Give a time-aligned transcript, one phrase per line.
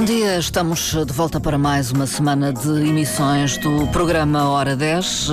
[0.00, 5.28] Bom dia, estamos de volta para mais uma semana de emissões do programa Hora 10.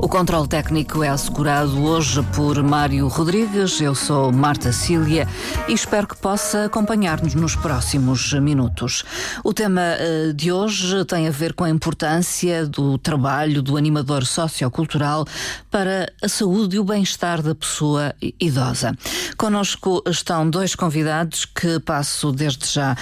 [0.00, 3.80] O controle técnico é assegurado hoje por Mário Rodrigues.
[3.80, 5.28] Eu sou Marta Cília
[5.68, 9.04] e espero que possa acompanhar-nos nos próximos minutos.
[9.44, 14.26] O tema eh, de hoje tem a ver com a importância do trabalho do animador
[14.26, 15.24] sociocultural
[15.70, 18.92] para a saúde e o bem-estar da pessoa idosa.
[19.36, 22.96] Conosco estão dois convidados que passo desde já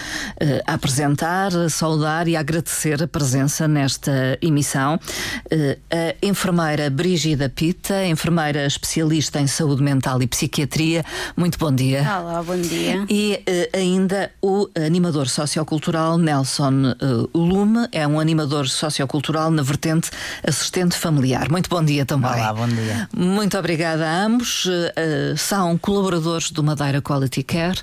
[0.66, 4.98] a apresentar, a saudar e a agradecer a presença nesta emissão.
[5.46, 11.04] Uh, a enfermeira Brígida Pita, enfermeira especialista em saúde mental e psiquiatria.
[11.36, 12.00] Muito bom dia.
[12.00, 13.06] Olá, bom dia.
[13.08, 16.94] E uh, ainda o animador sociocultural Nelson
[17.34, 20.10] Lume, é um animador sociocultural na vertente
[20.46, 21.48] assistente familiar.
[21.50, 22.30] Muito bom dia também.
[22.30, 23.08] Olá, bom dia.
[23.16, 24.68] Muito obrigada a ambos.
[25.36, 27.80] são colaboradores do Madeira Quality Care,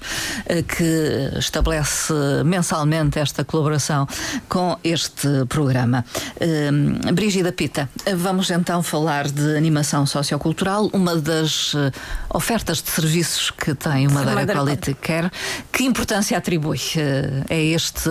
[0.67, 4.07] que estabelece mensalmente esta colaboração
[4.49, 6.05] com este programa.
[6.35, 11.91] Uh, Brígida Pita, vamos então falar de animação sociocultural, uma das uh,
[12.29, 15.31] ofertas de serviços que tem o Madeira, Madeira Quality Care.
[15.71, 18.09] Que importância atribui uh, a este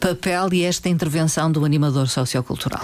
[0.00, 2.82] papel e a esta intervenção do animador sociocultural?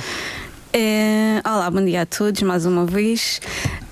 [0.72, 3.40] É, olá, bom dia a todos mais uma vez.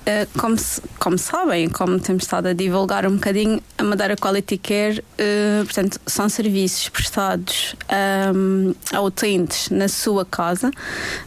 [0.03, 0.55] Eh, como,
[0.97, 5.99] como sabem, como temos estado a divulgar um bocadinho, a Madeira Quality Care, uh, portanto,
[6.07, 7.75] são serviços prestados
[8.33, 10.71] um, ehm, a utentes na sua casa.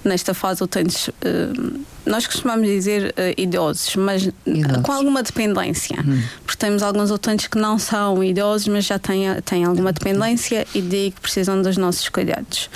[0.02, 4.83] Nesta fase, utentes, uh, nós costumamos dizer idosos, mas idosos.
[4.83, 5.97] com alguma dependência.
[6.05, 6.22] Hum.
[6.45, 10.83] Porque temos alguns utentes que não são idosos, mas já têm, têm alguma dependência e
[10.83, 12.69] de que precisam dos nossos cuidados.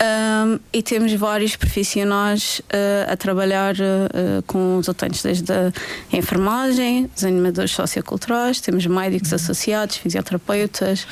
[0.00, 5.72] Um, e temos vários profissionais uh, a trabalhar uh, com os utentes, desde a
[6.12, 11.04] enfermagem, os animadores socioculturais, temos médicos associados, fisioterapeutas,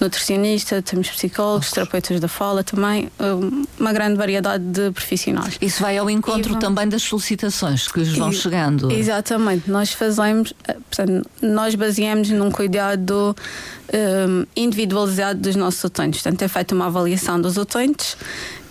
[0.00, 5.58] nutricionistas, temos psicólogos, terapeutas da fala também, uh, uma grande variedade de profissionais.
[5.60, 8.90] Isso vai ao encontro também das solicitações que lhes vão e, chegando.
[8.90, 13.36] Exatamente, nós fazemos, portanto, nós baseamos num cuidado
[13.92, 16.22] um, individualizado dos nossos utentes.
[16.22, 18.16] Portanto, é feita uma avaliação dos utentes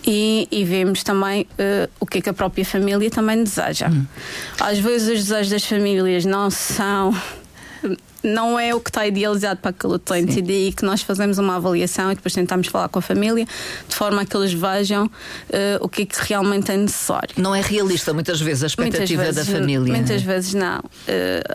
[0.06, 3.88] e, e vemos também uh, o que é que a própria família também deseja.
[3.88, 4.06] Hum.
[4.58, 7.14] Às vezes os desejos das famílias não são
[8.22, 11.56] não é o que está idealizado para aquele utente e daí que nós fazemos uma
[11.56, 13.46] avaliação e depois tentamos falar com a família
[13.88, 15.10] de forma a que eles vejam uh,
[15.80, 17.30] o que é que realmente é necessário.
[17.36, 19.92] Não é realista muitas vezes a expectativa vezes, da família.
[19.92, 20.78] Muitas vezes não.
[20.78, 20.82] Uh,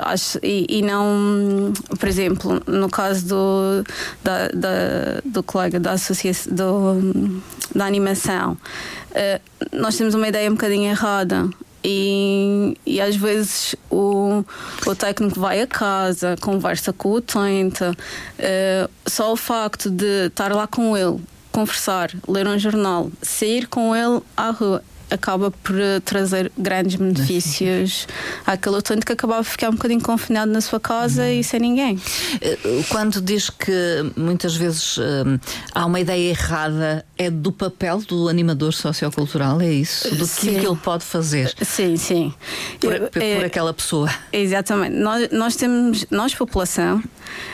[0.01, 3.83] acho, e, e, não, por exemplo, no caso do,
[4.23, 7.41] da, da do colega da associação do,
[7.73, 11.49] da animação, uh, nós temos uma ideia um bocadinho errada
[11.87, 14.43] e, e às vezes o,
[14.87, 20.51] o técnico vai a casa, conversa com o utente, uh, só o facto de estar
[20.51, 21.19] lá com ele,
[21.51, 28.07] conversar, ler um jornal, sair com ele à rua acaba por eh, trazer grandes benefícios
[28.45, 31.29] àquele utente que acabava de ficar um bocadinho confinado na sua casa uhum.
[31.29, 31.99] e sem ninguém.
[32.41, 32.57] Eh,
[32.89, 35.39] quando diz que muitas vezes um,
[35.73, 40.13] há uma ideia errada, é do papel do animador sociocultural, é isso?
[40.15, 41.53] Do que, que ele pode fazer?
[41.61, 42.33] Sim, sim.
[42.79, 44.09] Por, por, é, aquela pessoa.
[44.31, 44.95] Exatamente.
[44.95, 47.01] Nós, nós temos, nós, população,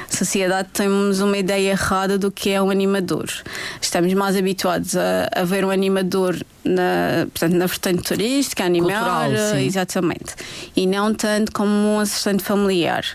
[0.10, 3.30] sociedade, temos uma ideia errada do que é um animador.
[3.82, 10.36] Estamos mais habituados a, a ver um animador na, portanto, na vertente turística, animal, exatamente.
[10.76, 13.06] E não tanto como um assistente familiar.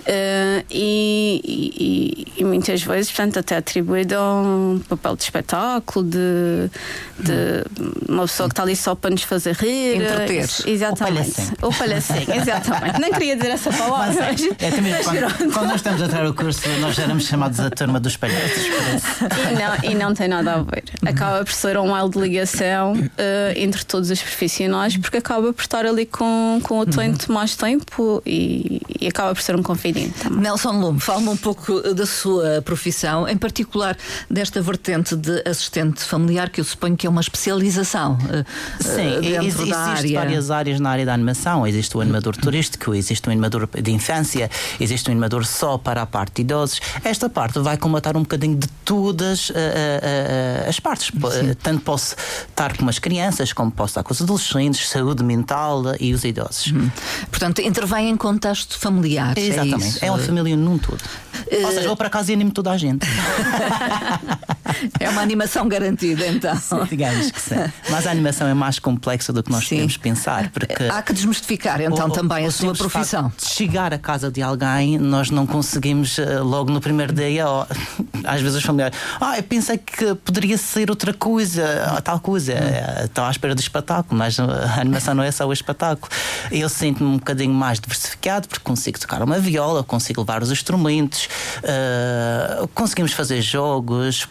[0.00, 6.70] Uh, e, e, e, muitas vezes, portanto, até atribuído a um papel de espetáculo, de,
[7.18, 7.64] de
[8.08, 9.96] uma pessoa que está ali só para nos fazer rir.
[9.96, 10.48] Entreter.
[10.66, 11.52] Exatamente.
[11.60, 12.32] O palhacinho.
[12.34, 13.00] exatamente.
[13.00, 14.30] Nem queria dizer essa palavra.
[14.30, 17.60] Mas, é, é também quando, quando, nós estamos a entrar o curso, nós éramos chamados
[17.60, 18.64] a turma dos palhaços.
[18.64, 20.84] E não, e não tem nada a ver.
[21.04, 23.08] Acaba por ser um elo de ligação uh,
[23.54, 27.34] entre todos os profissionais, porque acaba por estar ali com, com o utente uhum.
[27.34, 32.06] mais tempo e, e acaba por ser um confidente Nelson Lume, fala-me um pouco da
[32.06, 33.96] sua profissão, em particular
[34.28, 38.18] desta vertente de assistente familiar, que eu suponho que é uma especialização.
[38.30, 38.44] Eh,
[38.80, 40.20] Sim, uh, dentro existe da área.
[40.20, 41.66] várias áreas na área da animação.
[41.66, 46.06] Existe o animador turístico, existe o animador de infância, existe o animador só para a
[46.06, 46.80] parte de idosos.
[47.04, 51.08] Esta parte vai combatar um bocadinho de todas uh, uh, as partes.
[51.08, 51.54] Sim.
[51.62, 52.16] Tanto posso
[52.48, 56.72] estar com as crianças, como posso estar com os adolescentes, saúde mental e os idosos.
[56.72, 56.90] Hum.
[57.30, 59.36] Portanto, intervém em contexto familiar.
[59.36, 59.79] É Exatamente.
[59.79, 61.00] É, é uma família num todo.
[61.00, 61.66] Uh...
[61.66, 63.06] Ou seja, vou para casa e animo toda a gente.
[64.98, 66.56] É uma animação garantida, então.
[66.56, 67.56] Sim, digamos que sim.
[67.90, 69.76] Mas a animação é mais complexa do que nós sim.
[69.76, 70.50] podemos pensar.
[70.50, 73.32] Porque Há que desmistificar então o, também o, a sua profissão.
[73.36, 77.66] De chegar à casa de alguém, nós não conseguimos eh, logo no primeiro dia, ou,
[78.24, 82.54] às vezes os familiares, ah, eu pensei que poderia ser outra coisa, tal coisa.
[82.54, 83.04] Hum.
[83.04, 86.10] Estou à espera do espetáculo, mas a animação não é só o espetáculo.
[86.50, 91.28] Eu sinto-me um bocadinho mais diversificado porque consigo tocar uma viola, consigo levar os instrumentos,
[91.62, 94.28] uh, conseguimos fazer jogos,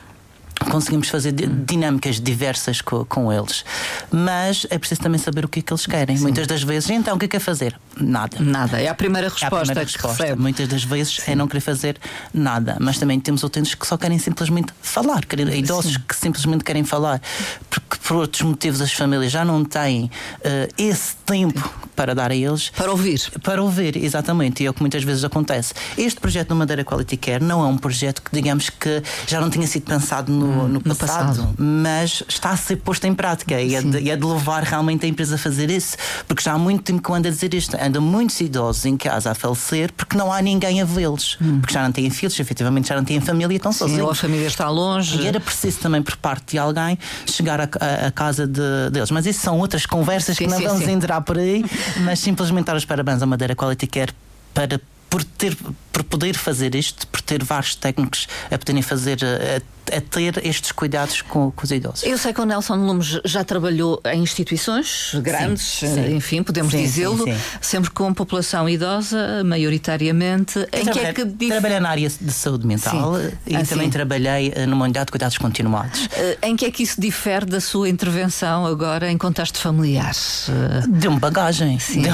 [0.69, 3.63] conseguimos fazer dinâmicas diversas com, com, eles.
[4.11, 6.17] Mas é preciso também saber o que é que eles querem.
[6.17, 6.23] Sim.
[6.23, 7.79] Muitas das vezes, então, o que é que é fazer?
[7.99, 8.37] Nada.
[8.39, 8.81] Nada.
[8.81, 9.55] É a primeira resposta.
[9.55, 10.35] É a primeira resposta.
[10.35, 11.31] Muitas das vezes Sim.
[11.31, 11.97] é não querer fazer
[12.33, 12.77] nada.
[12.79, 16.03] Mas também temos utentes que só querem simplesmente falar, querem, idosos Sim.
[16.07, 17.21] que simplesmente querem falar.
[17.69, 22.35] Porque por outros motivos as famílias já não têm uh, esse tempo para dar a
[22.35, 22.69] eles.
[22.69, 23.21] Para ouvir.
[23.43, 24.63] Para ouvir, exatamente.
[24.63, 25.73] E é o que muitas vezes acontece.
[25.97, 29.49] Este projeto do Madeira Quality Care não é um projeto que, digamos que já não
[29.49, 33.59] tinha sido pensado no no, no, passado, passado, mas está a ser posto em prática
[33.61, 35.97] e é, de, e é, de, levar realmente a empresa a fazer isso,
[36.27, 37.77] porque já há muito tempo que eu ando a dizer isto.
[37.79, 41.59] Andam muitos idosos em casa a falecer porque não há ninguém a vê-los, hum.
[41.59, 44.03] porque já não têm filhos, efetivamente já não têm família, estão Sim, sozinhos.
[44.03, 45.21] Ou a família está longe.
[45.21, 49.11] E era preciso também, por parte de alguém, chegar à casa de, deles.
[49.11, 50.91] Mas isso são outras conversas sim, que não sim, vamos sim.
[50.91, 51.65] entrar por aí,
[52.03, 54.13] mas simplesmente dar os parabéns à Madeira Quality Care
[54.53, 54.79] para
[55.09, 55.57] por ter
[55.91, 60.71] por poder fazer isto, por ter vários técnicos a poderem fazer a, a ter estes
[60.71, 62.03] cuidados com, com, os idosos.
[62.03, 66.15] Eu sei que o Nelson Lumes já trabalhou em instituições grandes, sim, sim.
[66.15, 67.25] enfim, podemos dizê-lo,
[67.61, 70.59] sempre com população idosa, maioritariamente.
[70.71, 71.25] em que é que.
[71.49, 73.15] Trabalhei na área de saúde mental
[73.45, 76.07] e ah, também trabalhei eh, numa unidade de cuidados continuados.
[76.13, 80.13] Eh, em que é que isso difere da sua intervenção agora em contexto familiar?
[80.87, 81.79] De uma bagagem.
[81.79, 82.03] Sim.
[82.03, 82.09] De...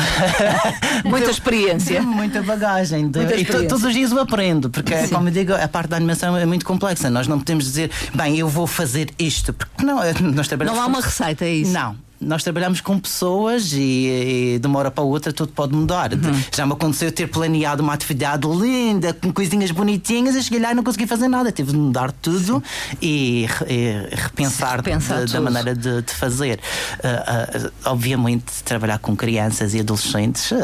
[1.10, 2.00] muita experiência.
[2.00, 3.10] De muita bagagem.
[3.10, 3.20] De...
[3.20, 5.14] Muita experiência todos os dias eu aprendo, porque, Sim.
[5.14, 7.10] como eu digo, a parte da animação é muito complexa.
[7.10, 10.00] Nós não podemos dizer, bem, eu vou fazer isto, porque não,
[10.34, 10.78] nós trabalhamos.
[10.78, 11.72] Não há uma receita, é isso?
[11.72, 16.14] Não, nós trabalhamos com pessoas e, e, de uma hora para outra tudo pode mudar.
[16.14, 16.44] Uhum.
[16.56, 20.76] Já me aconteceu ter planeado uma atividade linda, com coisinhas bonitinhas, e cheguei lá e
[20.76, 21.52] não consegui fazer nada.
[21.52, 22.64] Tive de mudar tudo
[23.02, 26.60] e, e repensar, de, da maneira de, de fazer.
[27.00, 30.56] Uh, uh, obviamente, trabalhar com crianças e adolescentes uh,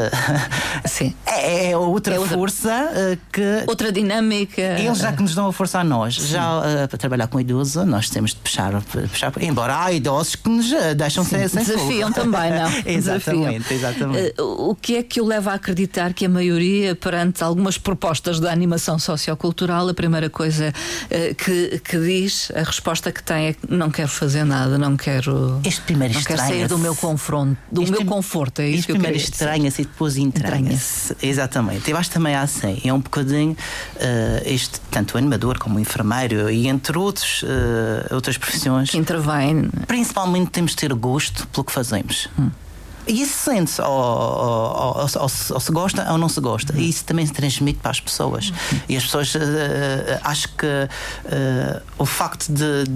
[0.86, 1.14] Sim.
[1.24, 3.64] É, é, outra é outra, força que.
[3.66, 4.60] Outra dinâmica.
[4.60, 6.16] Eles já que nos dão a força a nós.
[6.16, 6.28] Sim.
[6.28, 10.70] Já para trabalhar com idoso, nós temos de puxar, puxar embora há idosos que nos
[10.94, 12.70] deixam Sim sem Desafiam também, não?
[12.86, 14.40] exatamente, exatamente.
[14.40, 18.40] Uh, o que é que o leva a acreditar que a maioria, perante algumas propostas
[18.40, 23.52] da animação sociocultural, a primeira coisa uh, que, que diz, a resposta que tem é
[23.54, 25.60] que não quero fazer nada, não quero.
[25.64, 28.60] Este primeiro não quero sair do meu confronto, do este, meu conforto.
[28.60, 31.16] É isso que eu primeiro estranha-se e depois entranha-se.
[31.22, 31.90] Exatamente.
[31.90, 32.80] Eu acho também assim.
[32.84, 37.44] É um bocadinho uh, este, tanto o animador como o enfermeiro e entre outros,
[38.10, 38.90] outras profissões.
[38.90, 39.68] Que intervêm.
[39.86, 42.28] Principalmente temos de ter gosto gosto pelo que fazemos.
[42.38, 42.50] Hum.
[43.06, 46.72] E isso sente-se, ou, ou, ou, ou, se gosta ou não se gosta.
[46.76, 48.52] E isso também se transmite para as pessoas.
[48.88, 49.38] E as pessoas, uh,
[50.22, 52.88] acho que uh, o facto de de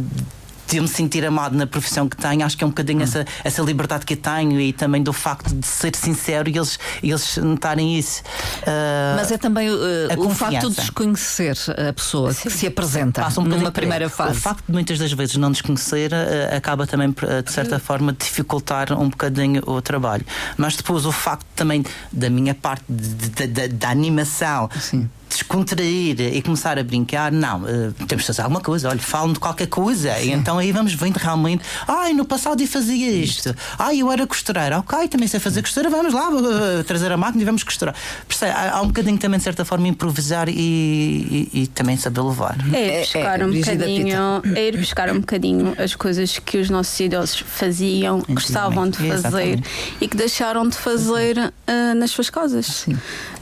[0.72, 3.04] eu me sentir amado na profissão que tenho, acho que é um bocadinho hum.
[3.04, 6.78] essa, essa liberdade que eu tenho e também do facto de ser sincero e eles,
[7.02, 8.22] eles notarem isso.
[8.62, 9.76] Uh, Mas é também uh,
[10.18, 11.56] o facto de desconhecer
[11.88, 12.42] a pessoa Sim.
[12.42, 14.32] que se apresenta Passa um numa primeira fase.
[14.32, 18.92] O facto de muitas das vezes não desconhecer uh, acaba também, de certa forma, dificultar
[18.92, 20.24] um bocadinho o trabalho.
[20.56, 24.68] Mas depois o facto também da minha parte da animação.
[24.80, 29.32] Sim descontrair e começar a brincar, não, uh, temos de fazer alguma coisa, olha, falam
[29.32, 30.28] de qualquer coisa, Sim.
[30.28, 34.26] e então aí vamos vendo realmente, ai, no passado eu fazia isto, ai, eu era
[34.26, 37.94] costureira, ok, também sei fazer costura, vamos lá uh, trazer a máquina e vamos costurar.
[38.26, 38.52] Percebe?
[38.52, 42.56] Há, há, um bocadinho também, de certa forma, improvisar e, e, e também saber levar.
[42.72, 46.58] É ir buscar é, é, um bocadinho, é ir buscar um bocadinho as coisas que
[46.58, 49.68] os nossos idosos faziam, gostavam de fazer Exatamente.
[50.00, 52.66] e que deixaram de fazer uh, nas suas casas.
[52.66, 52.96] Sim.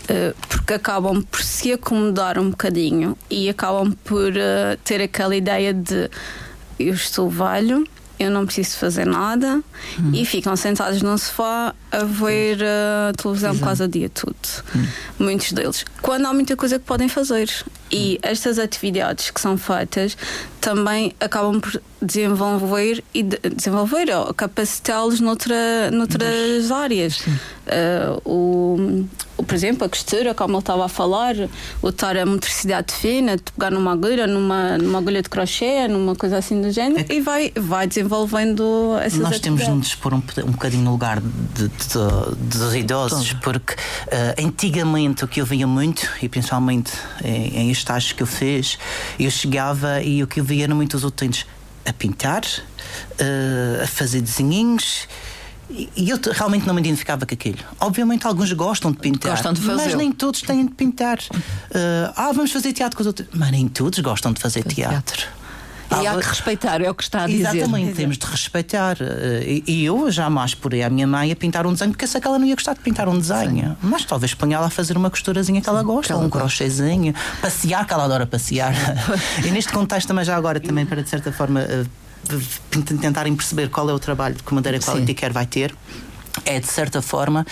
[0.06, 5.72] Eh, porque acabam por se acomodar um bocadinho e acabam por uh, ter aquela ideia
[5.72, 6.10] de
[6.78, 7.86] eu estou velho,
[8.18, 9.62] eu não preciso fazer nada
[9.98, 10.10] hum.
[10.12, 13.64] e ficam sentados no sofá a ver a uh, televisão Exato.
[13.64, 14.36] quase o dia todo.
[14.74, 14.86] Hum.
[15.18, 15.84] Muitos deles.
[16.02, 17.48] Quando há muita coisa que podem fazer.
[17.90, 18.18] E hum.
[18.22, 20.16] estas atividades que são feitas
[20.60, 27.20] também acabam por desenvolver e de, desenvolver ou capacitá-los noutra, noutras áreas.
[27.20, 29.06] Uh, o,
[29.44, 31.34] por exemplo, a costura, como ele estava a falar,
[31.82, 36.14] o estar a motricidade fina, de pegar numa agulha, numa, numa agulha de crochê, numa
[36.14, 40.14] coisa assim do género, é e vai, vai desenvolvendo essas Nós temos de nos pôr
[40.14, 45.46] um, um bocadinho no lugar de, de dos idosos, porque uh, antigamente o que eu
[45.46, 48.78] via muito, e principalmente em, em estágios que eu fiz,
[49.18, 51.46] eu chegava e o que eu via eram muitos utentes
[51.84, 55.08] a pintar, uh, a fazer desenhinhos.
[55.70, 57.58] E eu realmente não me identificava com aquilo.
[57.80, 61.18] Obviamente, alguns gostam de pintar, gostam de mas nem todos têm de pintar.
[61.18, 63.28] Uh, ah, vamos fazer teatro com os outros.
[63.32, 64.90] Mas nem todos gostam de fazer teatro.
[64.90, 65.43] teatro.
[66.02, 67.56] E há que respeitar, é o que está a dizer.
[67.56, 68.96] Exatamente, temos de respeitar.
[69.00, 72.26] Eh, e eu jamais porei a minha mãe a pintar um desenho, porque sei que
[72.26, 73.70] ela não ia gostar de pintar um desenho.
[73.70, 73.76] Sim.
[73.82, 78.04] Mas talvez ponha-la a fazer uma costurazinha que ela gosta, um crochêzinho, passear, que ela
[78.04, 78.74] adora passear.
[79.44, 81.84] e neste contexto também já agora, também para de certa forma eh,
[83.00, 85.74] tentarem perceber qual é o trabalho que o Madeira Quality Care vai ter,
[86.44, 87.46] é de certa forma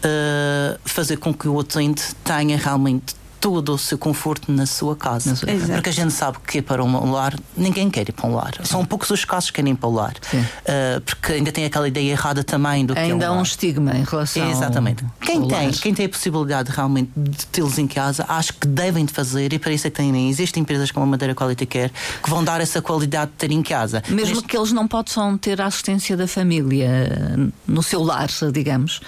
[0.00, 5.30] uh, fazer com que o utente tenha realmente todo o seu conforto na sua casa.
[5.30, 8.54] Na Porque a gente sabe que para um lar, ninguém quer ir para um lar.
[8.64, 10.12] São poucos os casos que querem ir para o lar.
[10.12, 13.32] Uh, porque ainda tem aquela ideia errada também do ainda que é um Ainda há
[13.32, 15.04] um estigma em relação Exatamente.
[15.20, 19.12] Quem tem, quem tem a possibilidade realmente de tê-los em casa, acho que devem de
[19.12, 21.92] fazer, e para isso é que têm, existem empresas como a Madeira Quality Care
[22.22, 24.02] que vão dar essa qualidade de ter em casa.
[24.08, 24.48] Mesmo Neste...
[24.48, 29.00] que eles não possam ter a assistência da família no seu lar, digamos.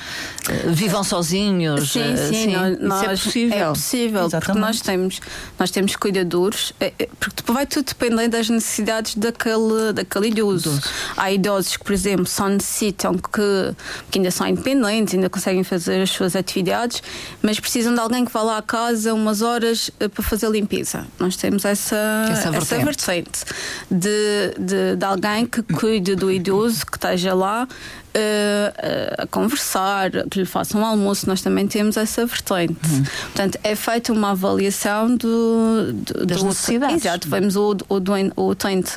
[0.48, 1.92] Uh, vivam sozinhos.
[1.92, 2.56] Sim, sim, sim.
[2.80, 3.58] Nós, é possível.
[3.58, 4.44] É possível possível, Exatamente.
[4.46, 5.20] porque nós temos,
[5.58, 10.70] nós temos cuidadores, é, é, porque depois vai tudo depender das necessidades daquele, daquele idoso.
[10.70, 10.82] idoso.
[11.16, 13.74] Há idosos que, por exemplo, só necessitam que,
[14.10, 17.02] que ainda são independentes, ainda conseguem fazer as suas atividades,
[17.42, 20.50] mas precisam de alguém que vá lá à casa umas horas eh, para fazer a
[20.50, 21.06] limpeza.
[21.18, 21.96] Nós temos essa,
[22.30, 23.44] essa vertente, essa vertente
[23.90, 27.66] de, de, de alguém que cuide do idoso, que esteja lá
[28.16, 32.76] uh, a conversar, que lhe façam um almoço, nós também temos essa vertente.
[32.90, 33.04] Uhum.
[33.22, 37.04] Portanto, é feita uma avaliação do, do das do, necessidades.
[37.04, 37.98] Exato, vemos o, o,
[38.36, 38.92] o utente,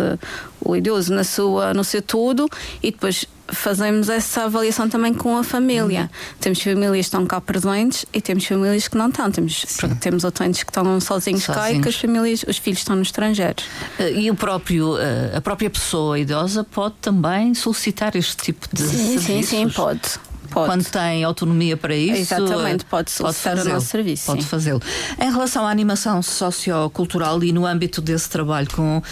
[0.61, 2.49] o idoso na sua, no seu todo
[2.81, 6.01] e depois fazemos essa avaliação também com a família.
[6.01, 6.35] Uhum.
[6.39, 9.29] Temos famílias que estão cá presentes e temos famílias que não estão.
[9.31, 9.65] Temos,
[9.99, 13.01] temos utentes que estão sozinhos, sozinhos, cá e que as famílias, os filhos estão no
[13.01, 13.63] estrangeiro.
[13.99, 18.83] Uh, e o próprio, uh, a própria pessoa idosa pode também solicitar este tipo de
[18.83, 19.25] sim, serviços?
[19.25, 20.19] Sim, sim, pode.
[20.55, 20.67] Pode.
[20.67, 24.25] Quando tem autonomia para isso, exatamente, pode solicitar pode o nosso serviço.
[24.27, 24.81] Pode fazê-lo.
[25.19, 29.03] Em relação à animação sociocultural e no âmbito desse trabalho com uh,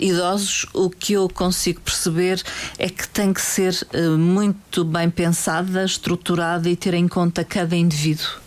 [0.00, 2.42] idosos, o que eu consigo perceber
[2.76, 7.76] é que tem que ser uh, muito bem pensada, estruturada e ter em conta cada
[7.76, 8.41] indivíduo.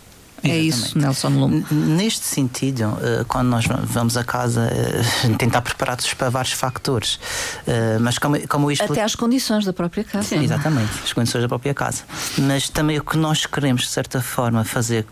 [0.51, 1.65] É isso, Nelson Lume.
[1.71, 7.19] Neste sentido, eh, quando nós vamos a casa, eh, tentar preparar-nos para vários factores.
[7.67, 10.27] Eh, mas como, como eu Até as condições da própria casa.
[10.27, 12.03] Sim, exatamente, as condições da própria casa.
[12.37, 15.05] Mas também o que nós queremos, de certa forma, fazer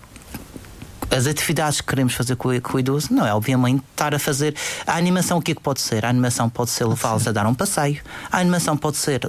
[1.11, 4.55] as atividades que queremos fazer com, o idoso não é, obviamente, estar a fazer.
[4.85, 6.05] A animação, o que é que pode ser?
[6.05, 9.21] A animação pode ser levá-los a dar um passeio, a animação pode ser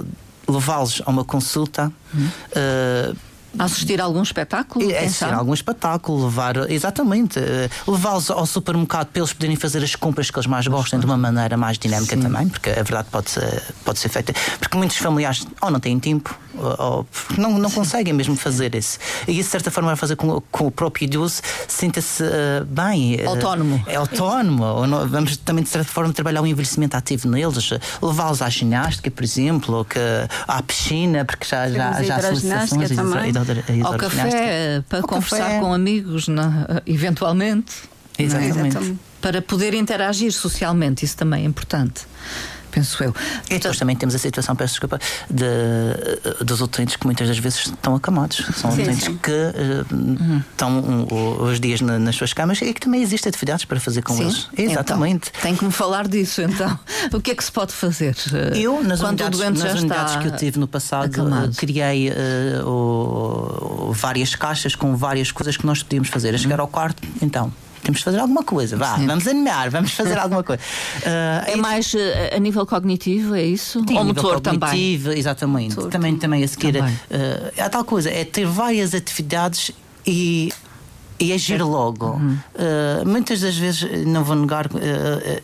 [0.47, 1.91] levá-los a uma consulta.
[2.13, 2.29] Uhum.
[2.51, 3.17] Uh,
[3.57, 4.91] Assistir a algum espetáculo?
[4.91, 9.83] É, assistir a algum espetáculo, levar, exatamente, eh, levá-los ao supermercado para eles poderem fazer
[9.83, 12.21] as compras que eles mais gostem de uma maneira mais dinâmica Sim.
[12.21, 14.33] também, porque a verdade pode ser, pode ser feita.
[14.59, 17.05] Porque muitos familiares ou não têm tempo, ou,
[17.37, 18.99] não, não conseguem mesmo fazer isso.
[19.27, 23.15] E isso, de certa forma, vai fazer com, com o próprio idoso sinta-se uh, bem.
[23.15, 23.83] Uh, autónomo.
[23.87, 24.87] É autónomo.
[24.87, 27.71] Não, vamos também, de certa forma, trabalhar um envelhecimento ativo neles,
[28.01, 29.99] levá-los à ginástica, por exemplo, ou que,
[30.47, 35.59] à piscina, porque já, já, já há solicitações ao café para Ao conversar café.
[35.59, 36.51] com amigos, não?
[36.85, 37.73] eventualmente.
[38.17, 38.77] Exatamente.
[38.77, 38.93] É?
[39.21, 42.05] Para poder interagir socialmente, isso também é importante
[42.75, 43.15] penso eu.
[43.49, 47.67] E depois também temos a situação, peço desculpa, de, dos utentes que muitas das vezes
[47.67, 48.45] estão acamados.
[48.55, 49.17] São sim, utentes sim.
[49.17, 50.43] que uh, uhum.
[50.51, 54.01] estão um, os dias na, nas suas camas e que também existem atividades para fazer
[54.01, 54.23] com sim.
[54.23, 54.49] eles.
[54.53, 55.29] Então, Exatamente.
[55.29, 56.77] Então, tem que me falar disso então.
[57.13, 58.15] o que é que se pode fazer?
[58.55, 61.55] Eu, nas Quando unidades, nas unidades que eu tive no passado, acamado.
[61.55, 66.33] criei uh, o, várias caixas com várias coisas que nós podíamos fazer.
[66.35, 67.51] A chegar ao quarto, então
[67.85, 68.75] temos de fazer alguma coisa.
[68.75, 69.05] Vá, Sim.
[69.05, 70.61] vamos animar, vamos fazer alguma coisa.
[70.97, 71.97] Uh, é mais uh,
[72.35, 73.81] a nível cognitivo, é isso?
[73.87, 75.19] Sim, Ou motor cognitivo, também?
[75.19, 75.75] Exatamente.
[75.75, 76.73] Motor, também, também a seguir.
[76.73, 76.93] Também.
[76.93, 79.71] Uh, é a tal coisa, é ter várias atividades
[80.05, 80.51] e
[81.19, 82.07] e agir logo.
[82.07, 82.37] Uhum.
[82.55, 84.69] Uh, muitas das vezes, não vou negar, uh,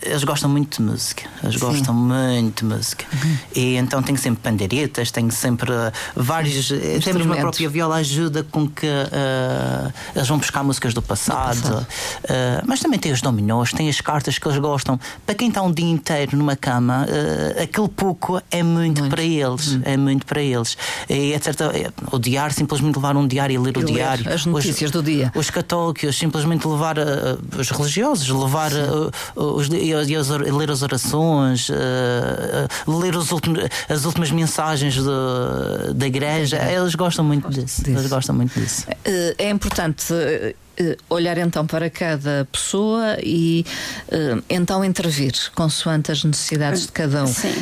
[0.01, 1.23] eles gostam muito de música.
[1.41, 1.59] Eles Sim.
[1.61, 3.05] gostam muito de música.
[3.13, 3.37] Uhum.
[3.55, 5.71] E então tenho sempre pandeiretas, tenho sempre
[6.15, 6.71] vários.
[7.03, 8.87] Temos uma própria viola ajuda com que
[10.15, 11.55] eles vão buscar músicas do passado.
[11.55, 11.87] Do passado.
[12.65, 14.99] mas também tem os dominós, tem as cartas que eles gostam.
[15.25, 17.05] Para quem está um dia inteiro numa cama,
[17.61, 19.13] aquele pouco é muito, muito.
[19.13, 19.67] para eles.
[19.67, 19.81] Uhum.
[19.83, 20.77] É muito para eles.
[21.09, 21.53] E etc.
[22.11, 24.33] O diário, simplesmente levar um diário e ler e o ler diário.
[24.33, 25.31] As notícias os, do dia.
[25.35, 31.69] Os católicos, simplesmente levar uh, os religiosos, levar uh, os, e, e, ler as orações,
[31.69, 36.57] uh, ler os últimos, as últimas mensagens de, da igreja.
[36.57, 37.83] Eles gostam muito disso.
[37.83, 37.89] disso.
[37.89, 38.87] Eles gostam muito disso.
[39.37, 40.13] É importante
[41.09, 43.65] olhar então para cada pessoa e
[44.49, 47.27] então intervir consoante as necessidades de cada um.
[47.27, 47.53] Sim.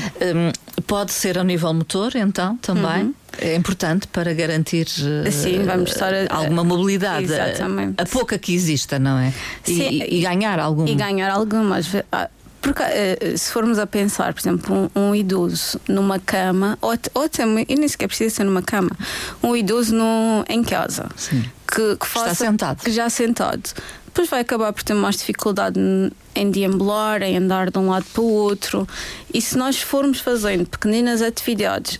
[0.89, 3.03] Pode ser ao nível motor, então, também.
[3.03, 3.13] Uhum.
[3.38, 7.25] É importante para garantir Sim, vamos estar a, alguma mobilidade.
[7.25, 8.01] Exatamente.
[8.01, 9.31] A, pouca que exista, não é?
[9.63, 10.89] Sim, e, e ganhar alguma.
[10.89, 11.88] E ganhar algumas.
[12.12, 12.27] Ah,
[12.62, 17.24] porque eh, se formos a pensar, por exemplo, um, um idoso numa cama, ou, ou
[17.24, 18.91] até, e nem sequer precisa ser numa cama,
[19.41, 21.43] um idoso no, em casa, Sim.
[21.67, 22.84] que, que faça, Está sentado.
[22.84, 23.69] que já sentado,
[24.10, 25.80] depois vai acabar por ter mais dificuldade
[26.36, 28.88] em deambular, em andar de um lado para o outro.
[29.34, 32.00] E se nós formos fazendo pequeninas atividades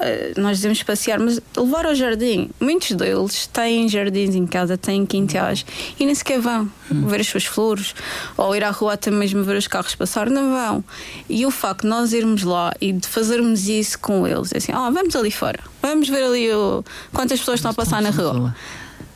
[0.00, 2.50] eh, nós devemos passear, mas levar ao jardim.
[2.58, 5.64] Muitos deles têm jardins em casa, têm quintais
[5.98, 7.06] e nem sequer vão hum.
[7.06, 7.94] ver as suas flores
[8.36, 10.84] ou ir à rua até mesmo ver os carros passar, não vão.
[11.28, 14.72] E o facto de nós irmos lá e de fazermos isso com eles, é assim,
[14.72, 18.54] oh, vamos ali fora, vamos ver ali o, quantas pessoas estão a passar na rua.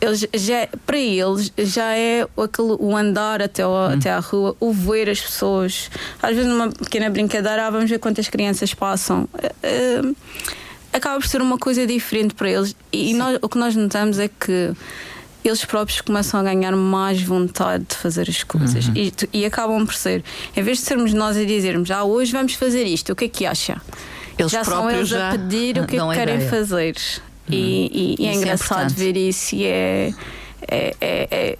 [0.00, 3.94] Eles já, para eles já é aquele, o andar até, o, hum.
[3.94, 5.90] até à rua, o ver as pessoas.
[6.22, 9.28] Às vezes, numa pequena brincadeira, ah, vamos ver quantas crianças passam.
[9.34, 10.14] Uh,
[10.92, 12.76] acaba por ser uma coisa diferente para eles.
[12.92, 14.72] E nós, o que nós notamos é que
[15.44, 18.94] eles próprios começam a ganhar mais vontade de fazer as coisas uhum.
[18.96, 20.24] e, e, acabam por ser,
[20.56, 23.28] em vez de sermos nós a dizermos, ah, hoje vamos fazer isto, o que é
[23.28, 23.80] que acha?
[24.38, 26.50] Eles já são eles já a pedir o que é que querem ideia.
[26.50, 26.96] fazer.
[27.48, 27.54] Uhum.
[27.54, 30.12] E, e, e é, é engraçado é ver isso e é,
[30.68, 31.58] é, é, é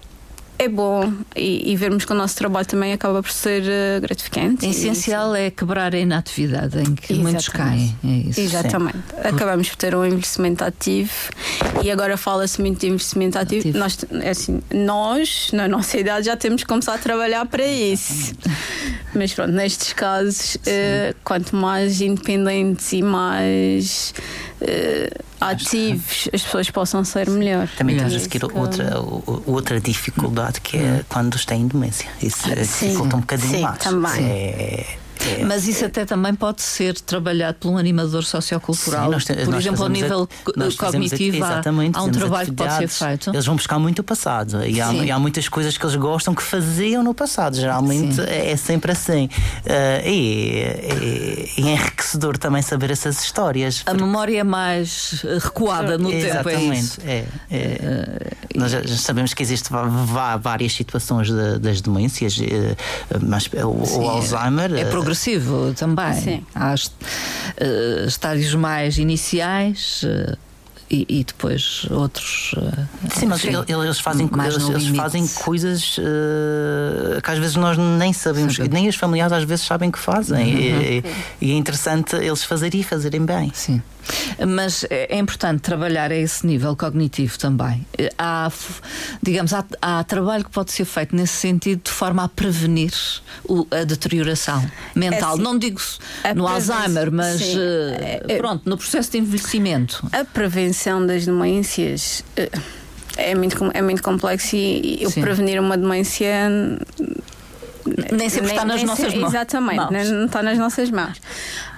[0.59, 4.65] é bom e, e, vermos que o nosso trabalho também acaba por ser uh, gratificante.
[4.65, 7.21] O essencial é quebrar a inatividade em que Exatamente.
[7.21, 7.95] muitos caem.
[8.03, 8.41] É isso.
[8.41, 8.97] Exatamente.
[8.97, 9.27] Sim.
[9.27, 11.11] Acabamos por ter um investimento ativo
[11.83, 13.69] e agora fala-se muito de investimento ativo.
[13.69, 13.77] ativo.
[13.77, 18.33] Nós, é assim, nós, na nossa idade, já temos que começar a trabalhar para isso.
[19.13, 24.13] Mas pronto, nestes casos, uh, quanto mais independentes e mais
[24.61, 27.67] uh, ativos as pessoas possam ser melhor.
[27.77, 28.99] Também temos a seguir outra,
[29.45, 31.03] outra dificuldade que é hum.
[31.07, 32.09] quando têm demência.
[32.21, 33.77] Isso ah, dificulta um bocadinho sim, mais.
[33.79, 34.25] Também.
[34.25, 39.19] É, é, Mas isso até também pode ser trabalhado por um animador sociocultural.
[39.19, 41.61] Sim, por exemplo, ao nível a, cognitivo, há,
[41.93, 43.29] há um trabalho que pode ser feito.
[43.31, 46.33] Eles vão buscar muito o passado e há, e há, muitas coisas que eles gostam
[46.33, 47.55] que faziam no passado.
[47.55, 49.25] Geralmente é, é, sempre assim.
[49.25, 53.83] Uh, e, é, é enriquecedor também saber essas histórias.
[53.85, 56.49] A memória é mais recuada no tempo.
[57.05, 59.75] É, é, uh, Nós já sabemos que existem
[60.39, 62.37] várias situações de, das demências,
[63.21, 64.73] mas o, o Alzheimer.
[64.73, 66.13] É progressivo também.
[66.13, 66.45] Sim.
[66.53, 70.03] Há uh, estádios mais iniciais.
[70.03, 70.37] Uh,
[70.89, 72.53] e, e, depois outros.
[72.53, 77.77] Uh, Sim, mas eles, eles fazem, eles, eles fazem coisas uh, que às vezes nós
[77.77, 80.45] nem sabemos, nem os familiares às vezes sabem que fazem.
[80.45, 80.81] Uhum.
[80.81, 81.03] E,
[81.41, 83.51] e, é interessante eles fazerem e fazerem bem.
[83.53, 83.81] Sim.
[84.47, 87.85] Mas é importante trabalhar a esse nível cognitivo também.
[88.17, 88.51] Há,
[89.21, 92.93] digamos, há, há trabalho que pode ser feito nesse sentido de forma a prevenir
[93.45, 95.31] o, a deterioração mental.
[95.31, 95.81] É assim, Não digo
[96.35, 100.07] no Alzheimer, mas sim, uh, pronto, no processo de envelhecimento.
[100.11, 102.23] A prevenção das demências.
[102.37, 106.49] Uh, é muito, é muito complexo e, e prevenir uma demência
[108.11, 109.29] nem sempre está nas nossas mãos.
[109.29, 110.09] Exatamente, mãos.
[110.09, 111.21] não está nas nossas mãos.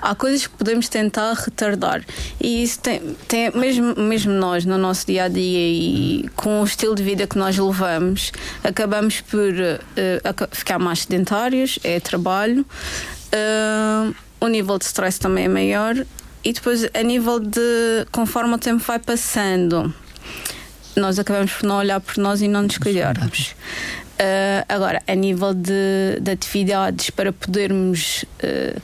[0.01, 2.03] Há coisas que podemos tentar retardar.
[2.39, 6.63] E isso tem, tem mesmo, mesmo nós, no nosso dia a dia e com o
[6.63, 8.31] estilo de vida que nós levamos,
[8.63, 12.65] acabamos por uh, ficar mais sedentários, é trabalho.
[13.33, 15.95] Uh, o nível de stress também é maior.
[16.43, 18.05] E depois, a nível de.
[18.11, 19.93] conforme o tempo vai passando,
[20.95, 23.55] nós acabamos por não olhar por nós e não nos cuidarmos.
[24.19, 28.25] Uh, agora, a nível de, de, atividades para podermos.
[28.43, 28.81] Uh,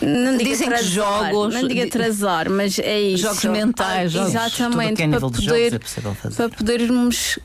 [0.00, 1.54] não digo Dizem atrasar, que jogos.
[1.54, 3.22] Não digo atrasar, mas é isso.
[3.22, 5.02] Jogos mentais, ah, Exatamente.
[5.02, 7.38] É para, poder, é para podermos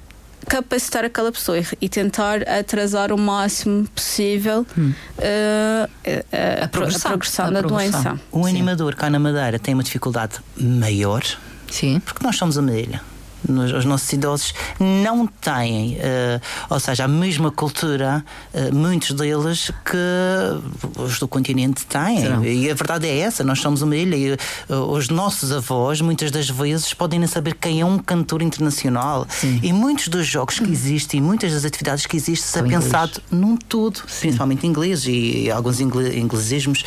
[0.48, 4.92] capacitar aquela pessoa e tentar atrasar o máximo possível hum.
[5.18, 5.90] uh,
[6.62, 8.02] a, progressão, a, progressão, a da progressão.
[8.02, 8.22] doença.
[8.34, 11.24] O animador cá na Madeira tem uma dificuldade maior.
[11.72, 12.02] Sim.
[12.02, 13.13] Porque nós somos uma ilha
[13.50, 21.00] os nossos idosos não têm, uh, ou seja, a mesma cultura, uh, muitos deles que
[21.00, 22.22] os do continente têm.
[22.22, 22.46] Serão.
[22.46, 26.32] E a verdade é essa: nós somos uma ilha e uh, os nossos avós, muitas
[26.32, 29.28] das vezes, podem não saber quem é um cantor internacional.
[29.30, 29.60] Sim.
[29.62, 33.98] E muitos dos jogos que existem, muitas das atividades que existem, é pensado num todo,
[34.08, 34.22] Sim.
[34.22, 36.84] principalmente inglês e alguns inglesismos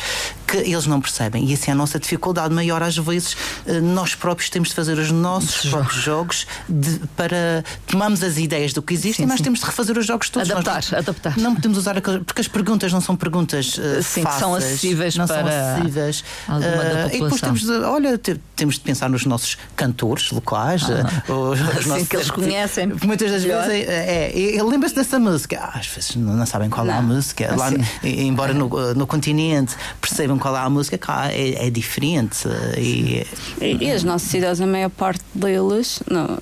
[0.47, 1.45] que eles não percebem.
[1.45, 4.97] E assim é a nossa dificuldade maior, às vezes, eh, nós próprios temos de fazer
[4.97, 5.69] os nossos sim.
[5.69, 9.43] próprios jogos de, para tomamos as ideias do que existe, sim, mas sim.
[9.43, 10.49] temos de refazer os jogos todos.
[10.49, 11.37] Adaptar, nós, adaptar.
[11.37, 15.15] Não podemos usar aquelas, porque as perguntas não são perguntas uh, sim, fáceis, são acessíveis
[15.17, 16.23] não para são acessíveis.
[16.47, 17.07] alguma uh, da população.
[17.07, 18.17] E depois temos de, olha,
[18.55, 22.87] temos de pensar nos nossos cantores locais, ah, os, os nossos, que eles conhecem.
[23.03, 23.67] Muitas das melhor.
[23.67, 25.59] vezes é, é, é lembra-se dessa música.
[25.61, 26.93] Ah, às vezes não, não sabem qual não.
[26.93, 27.55] é a música.
[27.55, 27.69] Lá,
[28.03, 32.47] embora no, no continente percebam qual é a música, cá é, é diferente.
[32.77, 33.25] E,
[33.61, 36.37] e, as nossas idosos, a maior parte deles, não,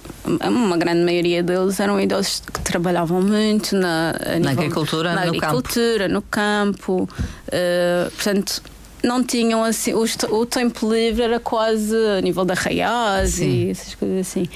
[0.47, 6.07] uma grande maioria deles eram idosos que trabalhavam muito na, na agricultura, na no agricultura,
[6.07, 6.13] campo.
[6.13, 7.09] no campo.
[7.47, 8.61] Uh, portanto,
[9.05, 13.95] não tinham assim, o, o tempo livre era quase a nível da Raiaz e essas
[13.95, 14.47] coisas assim.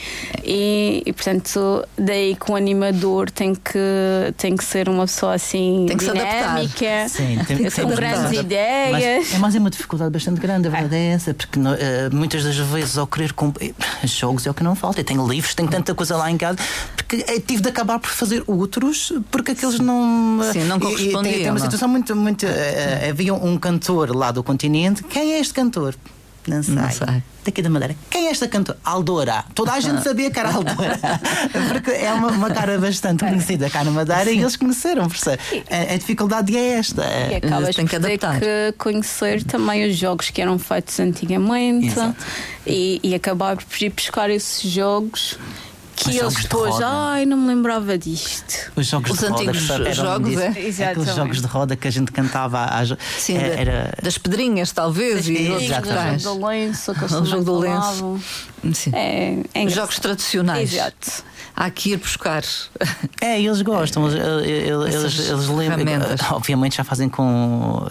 [0.43, 5.85] E, e, portanto, daí que o animador tem que, tem que ser uma pessoa assim
[5.87, 8.91] tem que dinâmica, Sim, tem, tem com grandes ideias.
[8.91, 11.63] Mas, é, mas é uma dificuldade bastante grande, a verdade é essa, porque uh,
[12.11, 14.99] muitas das vezes ao querer cumprir jogos é o que não falta.
[14.99, 16.57] Eu tenho livros, tenho tanta coisa lá em casa,
[16.95, 20.39] porque tive de acabar por fazer outros, porque aqueles não.
[20.51, 21.33] Sim, não correspondiam.
[21.33, 22.15] E, e, tem uma situação muito.
[22.15, 25.03] muito uh, havia um cantor lá do do continente.
[25.03, 25.95] Quem é este cantor?
[26.47, 26.75] Não sei.
[26.75, 27.23] Não sei.
[27.43, 27.95] Daqui da Madeira.
[28.09, 28.79] Quem é esta cantora?
[28.83, 29.45] Aldora.
[29.53, 30.99] Toda a gente sabia que era Aldora.
[31.69, 34.37] Porque é uma, uma, cara bastante conhecida cá na Madeira Sim.
[34.37, 35.03] e eles conheceram.
[35.03, 37.03] A, a, dificuldade é esta.
[37.31, 41.95] E acabas por ter que conhecer também os jogos que eram feitos antigamente
[42.65, 45.37] e, e acabar por ir buscar esses jogos
[45.99, 48.71] que eles depois, ai, não me lembrava disto.
[48.75, 50.47] Os jogos Os de roda antigos que jogos, é?
[50.47, 55.27] Aqueles jogos de roda que a gente cantava às, Sim, era, era, das pedrinhas, talvez,
[55.27, 58.19] e outros jogos do lenço, que o jogo do lenço.
[58.73, 58.91] Sim.
[58.93, 60.73] É, é jogos tradicionais.
[60.73, 62.43] Exato há que ir buscar.
[63.21, 65.85] É, eles gostam, eles, eles, eles lembram.
[66.31, 67.85] Obviamente já fazem com,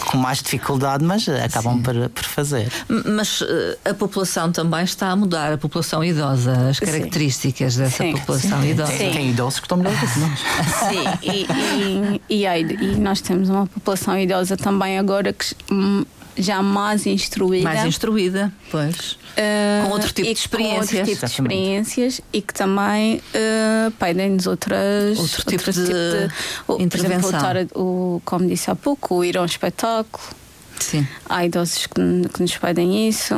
[0.00, 2.72] com mais dificuldade, mas acabam por, por fazer.
[2.88, 7.80] Mas eh, a população também está a mudar, a população idosa, as características Sim.
[7.80, 8.12] dessa Sim.
[8.12, 8.70] população Sim.
[8.70, 8.92] idosa.
[8.92, 10.40] Tem, tem, idosos que estão melhor do que nós.
[10.88, 16.04] Sim, e, e, e, e, nós temos uma população idosa também agora que hum,
[16.36, 17.64] já mais instruída.
[17.64, 19.12] Mais instruída, pois.
[19.12, 20.90] Uh, com outro tipo de experiências.
[20.90, 25.18] Com outro tipo de experiências e que também uh, pedem-nos outras.
[25.18, 27.40] Outro tipo, outro de, tipo de, intervenção.
[27.40, 30.24] Por exemplo, o, como disse há pouco, o ir a um espetáculo.
[30.78, 31.06] Sim.
[31.28, 33.34] Há idosos que, que nos pedem isso.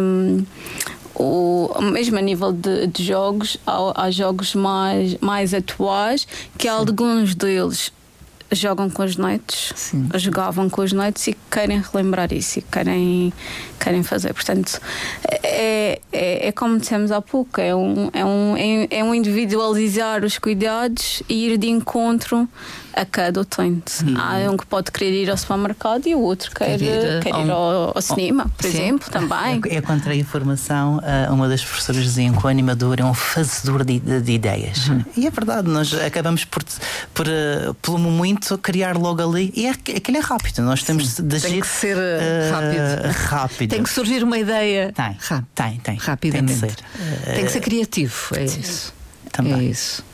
[0.00, 0.44] Um,
[1.14, 6.26] o, mesmo a nível de, de jogos, há, há, jogos mais, mais atuais
[6.58, 6.74] que Sim.
[6.74, 7.92] alguns deles
[8.58, 10.08] jogam com as noites, Sim.
[10.16, 13.32] jogavam com as noites e querem relembrar isso e querem,
[13.78, 14.32] querem fazer.
[14.34, 14.80] Portanto,
[15.42, 20.24] é, é, é como dissemos há pouco: é um, é, um, é, é um individualizar
[20.24, 22.48] os cuidados e ir de encontro
[22.94, 24.04] a cada utente.
[24.04, 24.14] Hum.
[24.16, 27.34] Há um que pode querer ir ao supermercado e o outro quer, quer ir, quer
[27.34, 28.68] ir ao, ao, cinema, por sim.
[28.68, 29.60] exemplo, também.
[29.64, 33.84] Eu, eu encontrei informação, eh, uma das professoras dizia que o animador é um fazedor
[33.84, 34.88] de, de, de ideias.
[34.88, 35.02] Hum.
[35.16, 36.62] E é verdade, nós acabamos por,
[37.12, 39.52] por, eh, pelo muito, criar logo ali.
[39.54, 41.26] E é, aquilo é rápido, nós temos sim.
[41.26, 41.50] de agir.
[41.50, 43.12] Tem que ser uh, rápido.
[43.28, 43.70] rápido.
[43.70, 44.92] Tem que surgir uma ideia.
[44.92, 45.16] Tem,
[45.54, 45.96] tem, tem.
[45.96, 46.60] Rapidamente.
[46.60, 48.92] Tem que ser, tem que ser criativo, é isso
[49.34, 49.60] também.
[49.60, 50.04] É isso.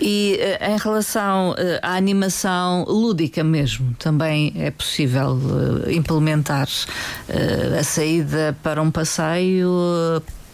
[0.00, 6.68] E uh, em relação uh, à animação lúdica mesmo, também é possível uh, implementar
[7.78, 9.70] a saída para um passeio,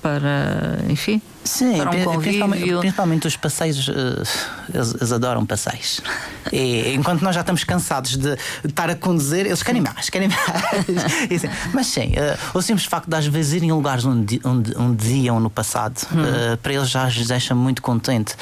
[0.03, 3.93] para, enfim, Sim, um principalmente, principalmente, os passeios, uh,
[4.73, 6.01] eles, eles, adoram passeios.
[6.53, 10.41] E enquanto nós já estamos cansados de estar a conduzir, eles querem mais, querem mais.
[11.31, 14.75] assim, mas sim, uh, o simples facto de às vezes irem em lugares onde, onde,
[14.77, 16.57] onde iam no passado, hum.
[16.61, 18.35] para eles já os deixa muito contente.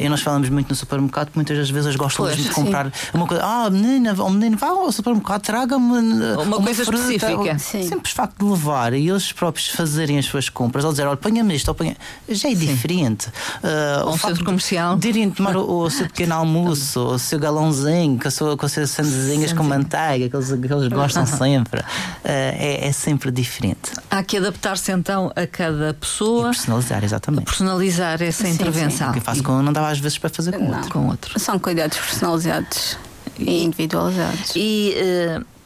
[0.00, 2.92] e nós falamos muito no supermercado, muitas das vezes gostam pois, de comprar sim.
[3.14, 3.44] uma coisa.
[3.44, 7.56] Ah, menina, oh, menino, vá ao supermercado, traga-me uma, uma, coisa fruta, específica.
[7.56, 11.16] O simples facto de levar e eles próprios fazerem as suas compras, ou dizer, olha,
[11.16, 11.96] ponha-me isto, ou ponha
[12.28, 12.66] já é Sim.
[12.66, 13.28] diferente.
[13.62, 14.96] Uh, um centro comercial.
[14.96, 18.66] De irem tomar o, o, seu pequeno almoço, o seu galãozinho, com, a sua, com
[18.66, 21.80] as suas sandezinhas com manteiga, que eles, que eles gostam sempre.
[21.80, 21.84] Uh,
[22.24, 23.92] é, é, sempre diferente.
[24.10, 26.48] Há que adaptar-se então a cada pessoa.
[26.48, 27.44] E personalizar, exatamente.
[27.44, 29.06] Personalizar essa sim, intervenção.
[29.06, 29.10] Sim.
[29.10, 30.76] O que eu faço com um não dava às vezes para fazer com não.
[30.76, 30.90] outro.
[30.90, 31.38] Com outro.
[31.38, 32.98] São cuidados personalizados
[33.38, 34.52] e individualizados.
[34.54, 34.94] E.
[35.38, 35.59] Uh,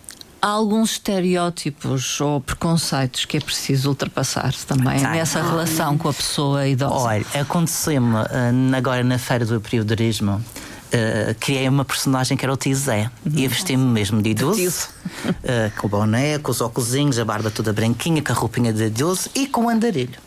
[0.44, 5.08] há alguns estereótipos ou preconceitos que é preciso ultrapassar também Tem.
[5.08, 6.94] nessa relação com a pessoa idosa?
[6.94, 10.34] Olha, aconteceu-me uh, agora na feira do empreendedorismo.
[10.34, 13.32] Uh, criei uma personagem que era o tio Zé uhum.
[13.34, 17.72] e vesti-me mesmo de idoso, uh, com o boné, com os óculos, a barba toda
[17.72, 20.18] branquinha, com a roupinha de idoso e com o andarilho.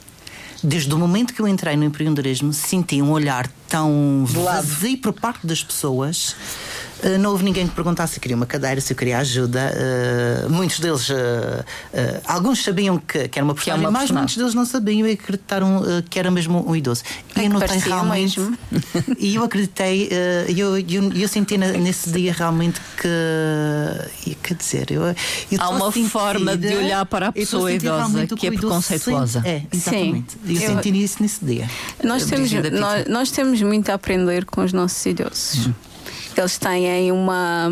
[0.63, 5.45] Desde o momento que eu entrei no empreendedorismo, senti um olhar tão vazio por parte
[5.45, 6.35] das pessoas
[7.03, 9.71] Uh, não houve ninguém que perguntasse se queria uma cadeira, se eu queria ajuda.
[9.73, 11.09] Uh, muitos deles,
[12.25, 15.13] alguns sabiam que, que era uma personagem, é uma mas muitos deles não sabiam e
[15.13, 17.03] acreditaram que era mesmo um idoso.
[17.35, 18.39] E eu notei realmente.
[18.39, 18.57] Mesmo.
[19.17, 20.09] e eu acreditei,
[20.47, 24.37] e eu, eu, eu senti nesse dia realmente que.
[24.43, 25.15] Quer dizer, eu, eu
[25.59, 29.41] há uma forma de olhar para a pessoa idosa que é preconceituosa.
[29.45, 30.33] É, exatamente.
[30.33, 30.39] Sim.
[30.47, 31.69] Eu, eu senti isso nesse dia.
[32.03, 35.67] Nós temos, nós, nós, temos muito a aprender com os nossos idosos.
[35.67, 35.73] Hum.
[36.37, 37.69] Eles têm uma.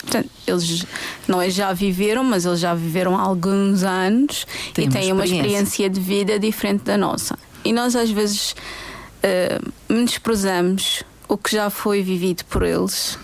[0.00, 0.86] Portanto, eles
[1.26, 5.24] não é já viveram, mas eles já viveram há alguns anos Tem e têm uma
[5.24, 7.36] experiência de vida diferente da nossa.
[7.64, 13.18] E nós às vezes uh, menosprezamos o que já foi vivido por eles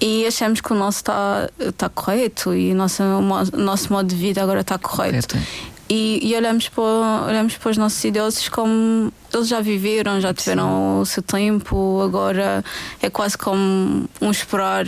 [0.00, 4.16] e achamos que o nosso está tá correto e o nosso, o nosso modo de
[4.16, 5.34] vida agora está correto.
[5.34, 5.71] correto.
[5.94, 11.00] E, e, olhamos, para, olhamos para os nossos idosos como eles já viveram, já tiveram
[11.00, 12.64] o seu tempo, agora
[13.02, 14.86] é quase como um esperar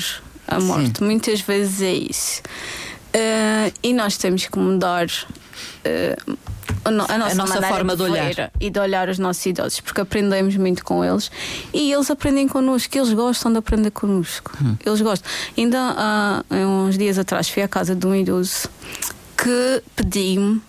[0.49, 1.01] a morte.
[1.01, 1.05] Sim.
[1.05, 2.40] Muitas vezes é isso.
[3.14, 5.09] Uh, e nós temos que mudar.
[5.85, 6.38] Uh,
[6.87, 10.01] a, nossa, a nossa forma de, de olhar e de olhar os nossos idosos, porque
[10.01, 11.31] aprendemos muito com eles
[11.73, 14.53] e eles aprendem connosco, eles gostam de aprender connosco.
[14.62, 14.77] Hum.
[14.85, 15.31] Eles gostam.
[15.57, 18.71] Ainda há uns dias atrás fui à casa de um idoso
[19.37, 20.62] que pediu-me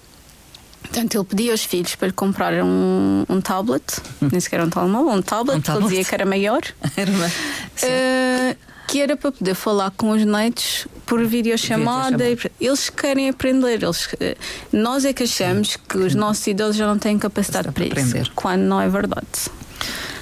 [0.96, 3.84] Portanto, ele pedia aos filhos para lhe comprar um, um tablet,
[4.22, 4.30] hum.
[4.32, 5.84] nem sequer um telemóvel, um tablet, um tablet.
[5.84, 6.62] ele dizia que era maior.
[6.96, 7.26] era uma...
[7.28, 12.24] uh, que era para poder falar com os netos por videochamada.
[12.62, 13.84] Eles querem aprender.
[13.84, 14.38] Eles, eh,
[14.72, 18.32] nós é que achamos que os nossos idosos já não têm capacidade para, para isso,
[18.34, 19.26] quando não é verdade.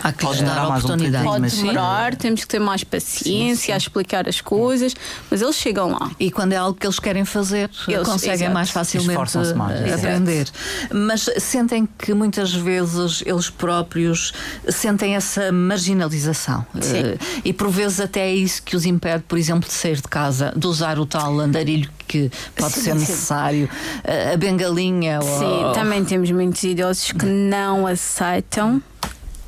[0.04, 1.26] Há que lhes dar oportunidade.
[1.26, 3.72] Um Pode demorar, temos que ter mais paciência sim, sim.
[3.72, 4.94] a explicar as coisas,
[5.32, 6.12] mas eles chegam lá.
[6.20, 8.54] E quando é algo que eles querem fazer, eles, conseguem exato.
[8.54, 10.42] mais facilmente mais, aprender.
[10.42, 10.54] Exato.
[10.94, 14.34] Mas sentem que muitas vezes eles próprios
[14.68, 16.66] sentem essa marginalização.
[16.82, 16.98] Sim.
[16.98, 20.04] Eh, e por vezes até é isso que os impede, por exemplo, de sair de
[20.10, 24.34] casa, de usar o tal andarilho que pode sim, ser necessário, sim.
[24.34, 25.22] a bengalinha.
[25.22, 25.72] Sim, ou...
[25.72, 28.82] também temos muitos idosos que não aceitam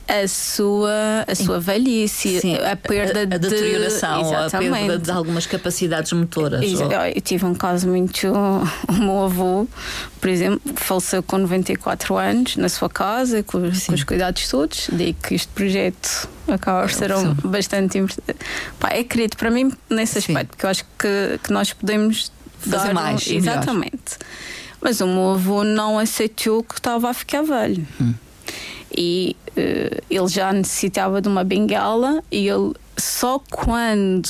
[0.07, 5.11] a sua, a sua velhice, Sim, a perda a, a de deterioração, a perda de
[5.11, 6.63] algumas capacidades motoras.
[6.79, 6.91] Ou...
[6.91, 8.15] Eu tive um caso muito.
[8.87, 9.67] O meu avô,
[10.21, 14.89] por exemplo, faleceu com 94 anos na sua casa, com, com os cuidados todos.
[14.91, 18.03] Daí que este projeto acaba por ser um, bastante.
[18.79, 20.47] Pá, é querido para mim nesse aspecto, Sim.
[20.47, 23.27] porque eu acho que, que nós podemos fazer dar mais.
[23.27, 24.17] Um, exatamente.
[24.79, 27.85] Mas o meu avô não aceitou que estava a ficar velho.
[27.99, 28.13] Hum
[28.91, 34.29] e uh, ele já necessitava de uma bengala e ele só quando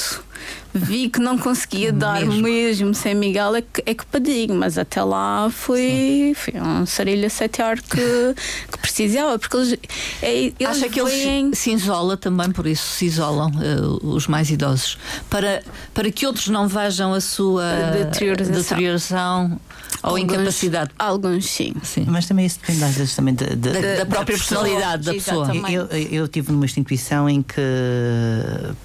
[0.73, 5.01] vi que não conseguia dar mesmo, sem bengala é que, é que pedi, mas até
[5.03, 7.95] lá foi, foi um sarilho aceitar que,
[8.71, 9.73] que precisava, porque eles,
[10.21, 11.47] é, eles Acha que veem...
[11.47, 14.97] eles se isola também, por isso se isolam uh, os mais idosos,
[15.29, 15.63] para,
[15.93, 17.63] para que outros não vejam a sua
[17.93, 18.53] deterioração.
[18.53, 19.59] deterioração
[20.05, 20.91] ou alguns, incapacidade?
[20.99, 21.73] Alguns sim.
[21.83, 22.05] sim.
[22.07, 25.51] Mas também isso depende às vezes também da, da, da, da própria personalidade da pessoa.
[25.55, 27.61] Eu, eu, eu, tive numa instituição em que,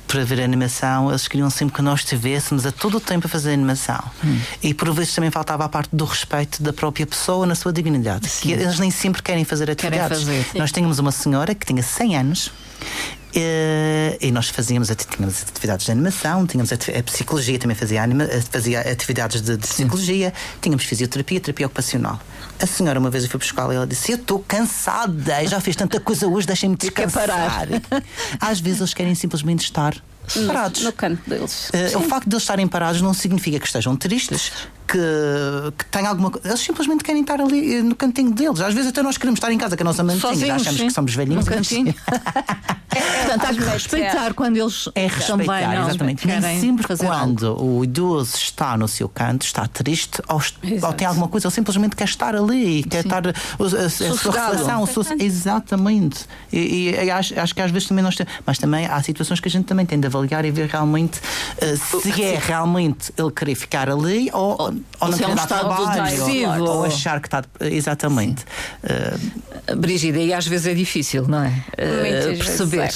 [0.09, 3.53] para ver animação, eles queriam sempre que nós estivéssemos a todo o tempo a fazer
[3.53, 4.03] animação.
[4.25, 4.39] Hum.
[4.63, 8.29] E por vezes também faltava a parte do respeito da própria pessoa na sua dignidade.
[8.41, 10.25] Que eles nem sempre querem fazer atividades.
[10.25, 10.59] Querem fazer.
[10.59, 12.51] Nós tínhamos uma senhora que tinha 100 anos
[13.31, 18.27] Uh, e nós fazíamos tínhamos atividades de animação, tínhamos a, a psicologia, também fazia, anima,
[18.51, 22.21] fazia atividades de, de psicologia, tínhamos fisioterapia, terapia ocupacional.
[22.61, 26.01] A senhora uma vez foi buscar e ela disse: Eu estou cansada, já fiz tanta
[26.01, 27.69] coisa hoje, deixem-me descansar.
[28.41, 29.95] Às vezes eles querem simplesmente estar
[30.47, 30.83] parados.
[30.83, 31.71] No, canto deles.
[31.71, 34.53] Uh, o facto de eles estarem parados não significa que estejam tristes,
[34.87, 34.99] que,
[35.79, 36.49] que têm alguma coisa.
[36.49, 38.61] Eles simplesmente querem estar ali eh, no cantinho deles.
[38.61, 40.87] Às vezes até nós queremos estar em casa com a nossa mantinha, já achamos sim.
[40.89, 41.45] que somos velhinhos.
[41.45, 41.95] No cantinho.
[42.95, 46.27] é, Portanto, há que respeitar quando eles é respeitar, não, exatamente.
[46.27, 47.79] Nem sempre quando algo.
[47.79, 50.43] o idoso está no seu canto, está triste ou,
[50.83, 54.33] ou, tem alguma coisa, ou simplesmente quer estar ali, quer estar a, a, a sua
[54.33, 54.85] relação.
[55.19, 56.27] Exatamente.
[56.53, 58.33] E, e acho, acho, que às vezes também nós temos.
[58.45, 62.01] Mas também há situações que a gente também tem de avaliar e ver realmente uh,
[62.03, 65.47] se é realmente ele querer ficar ali ou, ou, ou não querer é um dar
[65.47, 67.45] trabalho ou, ou, achar que está.
[67.61, 68.45] Exatamente.
[68.83, 71.49] Uh, Brigida, e às vezes é difícil, não é?
[71.73, 72.91] Uh, perceber é.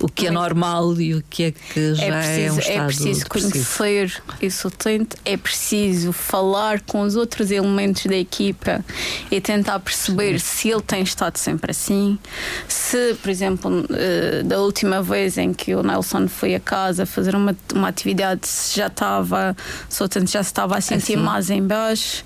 [0.00, 2.78] o que é normal e o que é que já é, preciso, é um estado
[2.78, 8.84] É preciso conhecer esse utente, é preciso falar com os outros elementos da equipa
[9.30, 12.18] e tentar perceber se ele tem estado sempre assim.
[12.68, 13.86] Se, por exemplo,
[14.44, 18.86] da última vez em que o Nelson foi a casa fazer uma, uma atividade, já
[18.86, 19.56] estava,
[19.88, 21.22] só tanto já se estava a sentir assim.
[21.22, 22.22] mais em baixo.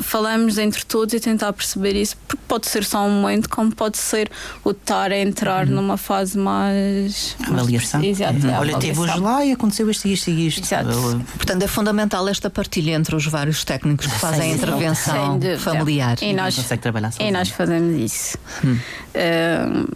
[0.00, 3.98] Falamos entre todos e tentar perceber isso, porque pode ser só um momento, como pode
[3.98, 4.30] ser
[4.62, 5.74] o estar a entrar uhum.
[5.74, 7.36] numa fase mais.
[7.46, 8.00] Avaliação.
[8.00, 8.58] Umas, exato, uhum.
[8.58, 10.64] Olha, tive hoje lá e aconteceu isto, isto e isto.
[10.64, 11.24] Exato.
[11.36, 16.16] Portanto, é fundamental esta partilha entre os vários técnicos que fazem a intervenção familiar.
[16.22, 18.38] E nós, consegue trabalhar e nós fazemos isso.
[18.64, 18.78] Hum.
[19.14, 19.88] Uh,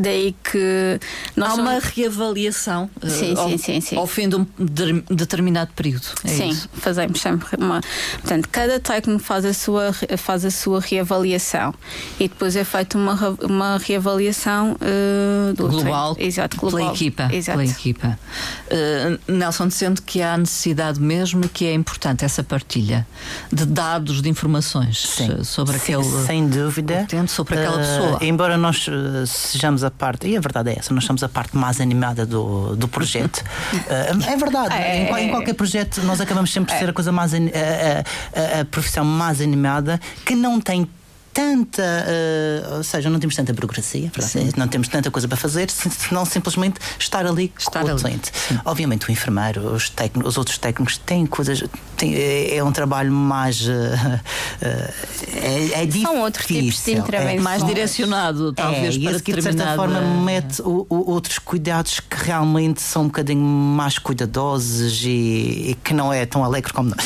[0.00, 1.00] daí que.
[1.40, 6.06] Há uma reavaliação sim, uh, ao, sim, sim, ao fim de um de, determinado período.
[6.24, 6.68] É sim, isso?
[6.74, 7.80] fazemos sempre uma.
[8.20, 11.74] Portanto, cada técnico faz a sua, faz a sua reavaliação
[12.18, 17.28] e depois é feita uma, uma reavaliação uh, global, Exato, global pela equipa.
[17.32, 17.58] Exato.
[17.58, 18.18] Pela equipa.
[18.66, 23.06] Uh, Nelson, sendo que há necessidade mesmo que é importante essa partilha
[23.52, 25.44] de dados, de informações sim.
[25.44, 26.04] sobre aquele.
[26.26, 27.06] Sem dúvida.
[27.28, 28.18] Sobre aquela pessoa.
[28.20, 28.86] Embora nós
[29.26, 32.76] sejamos a parte, e a verdade é essa, nós somos a parte mais animada do,
[32.76, 33.38] do projeto.
[33.38, 37.12] uh, é verdade, é, em, em, qualquer projeto nós acabamos sempre por ser a coisa
[37.12, 40.88] mais a, a, a, a profissão mais animada que não tem
[41.32, 44.10] tanta, uh, ou seja, não temos tanta burocracia,
[44.56, 48.30] não temos tanta coisa para fazer, senão simplesmente estar ali estar com o cliente.
[48.64, 51.64] Obviamente o enfermeiro, os, técnicos, os outros técnicos têm coisas,
[51.96, 54.92] têm, é, é um trabalho mais uh, uh,
[55.34, 56.08] é, é difícil.
[56.08, 57.38] São outros tipos de intervenção.
[57.38, 62.00] É, mais direcionado, talvez, é, para que de certa forma mete o, o, outros cuidados
[62.00, 66.90] que realmente são um bocadinho mais cuidadosos e, e que não é tão alegre como
[66.90, 67.04] nós.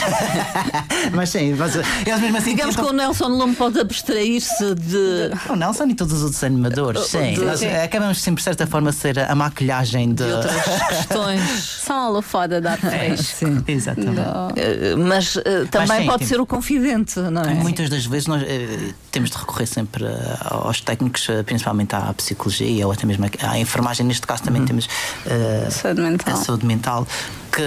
[1.14, 5.31] mas sim, mas, eles mesmo assim Digamos que o Nelson não pode abster abstrair-se de.
[5.50, 7.35] O Nelson e todos os outros animadores, sim.
[7.35, 7.40] De...
[7.40, 11.40] Nós acabamos sempre, de certa forma, a ser a maquilhagem de, de outras questões.
[11.87, 14.20] São a lufada da é, Sim, exatamente.
[14.20, 17.55] Uh, mas uh, também mas, sim, pode ser o confidente, não é?
[17.55, 20.05] Muitas das vezes nós uh, temos de recorrer sempre
[20.40, 24.07] aos técnicos, principalmente à psicologia ou até mesmo à enfermagem.
[24.07, 24.66] Neste caso também uhum.
[24.66, 24.88] temos
[25.70, 26.35] saúde mental.
[26.35, 27.07] a saúde mental
[27.52, 27.62] que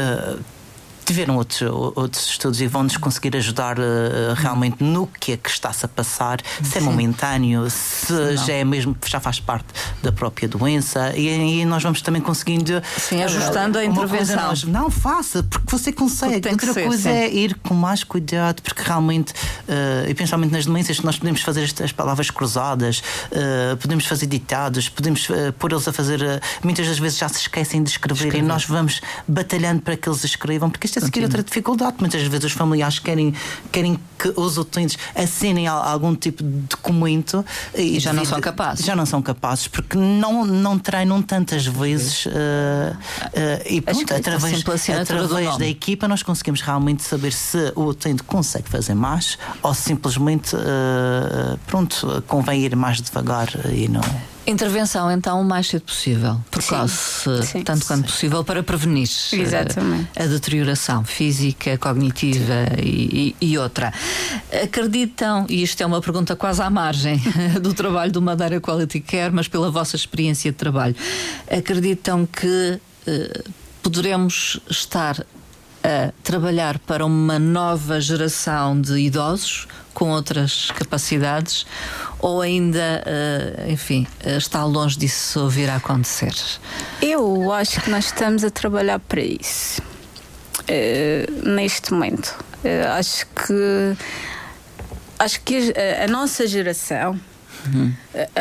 [1.09, 1.61] tiveram outros,
[1.95, 3.83] outros estudos e vão-nos conseguir ajudar uh,
[4.35, 8.37] realmente no que é que está-se a passar, se é momentâneo, se Não.
[8.37, 9.65] já é mesmo, já faz parte
[10.03, 12.79] da própria doença, e aí nós vamos também conseguindo.
[12.97, 14.35] Sim, ajustando a intervenção.
[14.35, 16.41] Nós, não, faça, porque você consegue.
[16.41, 17.17] Porque Outra ser, coisa sim.
[17.17, 21.63] é ir com mais cuidado, porque realmente, uh, e principalmente nas doenças, nós podemos fazer
[21.63, 26.19] estas palavras cruzadas, uh, podemos fazer ditados, podemos uh, pôr-eles a fazer.
[26.63, 30.07] muitas das vezes já se esquecem de escrever, escrever, e nós vamos batalhando para que
[30.07, 31.97] eles escrevam, porque isto a seguir outra dificuldade.
[31.99, 33.33] Muitas vezes os familiares querem,
[33.71, 38.85] querem que os utentes assinem algum tipo de documento e, e já não são capazes.
[38.85, 42.99] Já não são capazes porque não, não treinam tantas vezes uh, uh,
[43.65, 48.93] e pronto, através, através da equipa nós conseguimos realmente saber se o utente consegue fazer
[48.93, 54.01] mais ou simplesmente uh, pronto, convém ir mais devagar e não.
[54.47, 57.29] Intervenção, então, o mais cedo possível, precoce,
[57.63, 59.07] tanto quanto possível, para prevenir
[60.17, 63.93] a, a deterioração física, cognitiva e, e, outra.
[64.63, 67.21] Acreditam, e isto é uma pergunta quase à margem
[67.61, 70.95] do trabalho do Madeira Quality Care, mas pela vossa experiência de trabalho,
[71.49, 73.43] acreditam que eh,
[73.83, 75.25] poderemos estar
[75.89, 81.65] a trabalhar para uma nova geração de idosos com outras capacidades
[82.19, 86.33] ou ainda, uh, enfim, uh, está longe disso vir a acontecer?
[87.01, 92.35] Eu acho que nós estamos a trabalhar para isso uh, neste momento.
[92.97, 93.97] acho que
[95.17, 97.19] acho que a, a nossa geração
[97.65, 97.93] Uhum.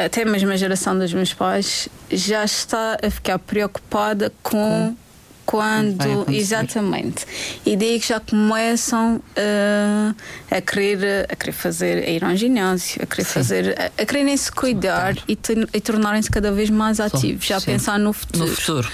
[0.07, 4.97] até mesmo a geração dos meus pais já está a ficar preocupada com, com
[5.49, 7.25] quando exatamente
[7.65, 10.15] e daí que já começam uh,
[10.51, 13.33] a querer a querer fazer a ir ao ginásio a querer Sim.
[13.33, 15.39] fazer a, a quererem se cuidar e,
[15.73, 17.65] e tornarem-se cada vez mais ativos já Sim.
[17.65, 18.45] pensar no futuro.
[18.45, 18.93] no futuro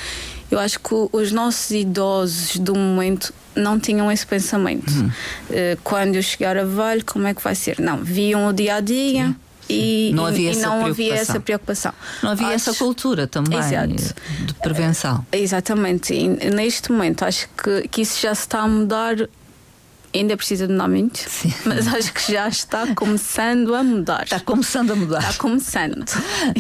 [0.49, 4.89] eu acho que os nossos idosos do momento não tinham esse pensamento.
[4.93, 5.07] Uhum.
[5.07, 7.81] Uh, quando eu chegar a velho, como é que vai ser?
[7.81, 9.27] Não, viam o dia a dia.
[9.27, 10.91] Sim e não havia, e, essa, não preocupação.
[10.91, 11.93] havia essa preocupação.
[12.23, 12.55] Não havia acho...
[12.71, 14.15] essa cultura também Exato.
[14.45, 15.27] de prevenção.
[15.33, 16.15] Exatamente.
[16.15, 19.17] E neste momento acho que, que isso já se está a mudar
[20.15, 21.53] ainda precisa de mudar muito, Sim.
[21.67, 24.23] mas acho que já está começando a mudar.
[24.23, 25.19] Está começando a mudar.
[25.19, 26.05] Está começando.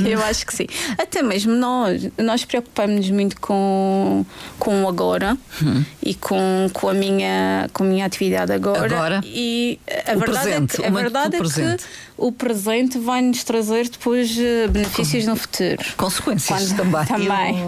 [0.04, 0.66] Eu acho que sim.
[0.98, 4.26] Até mesmo nós, nós preocupamos-nos muito com,
[4.58, 5.84] com o agora hum.
[6.02, 8.84] e com, com, a minha, com a minha atividade agora.
[8.84, 9.20] Agora.
[9.24, 11.84] E a o verdade presente, é que, a verdade é que
[12.16, 15.78] o presente vai nos trazer depois eh, benefícios no futuro.
[15.96, 17.04] Consequências Quando, também.
[17.24, 17.58] Também.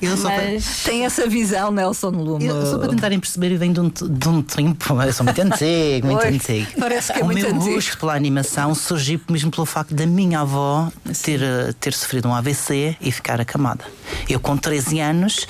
[0.00, 0.82] Eu, eu Mas...
[0.84, 2.44] Tem essa visão, Nelson Luma.
[2.44, 6.06] Eu, só para tentarem perceber, vem de um, de um tempo, eu sou muito antigo,
[6.06, 6.66] muito Oi, antigo.
[6.78, 7.74] Parece que é o muito meu antigo.
[7.74, 10.90] gosto pela animação surgiu mesmo pelo facto da minha avó
[11.22, 13.84] ter, eh, ter sofrido um AVC e ficar acamada.
[14.28, 15.46] Eu, com 13 anos,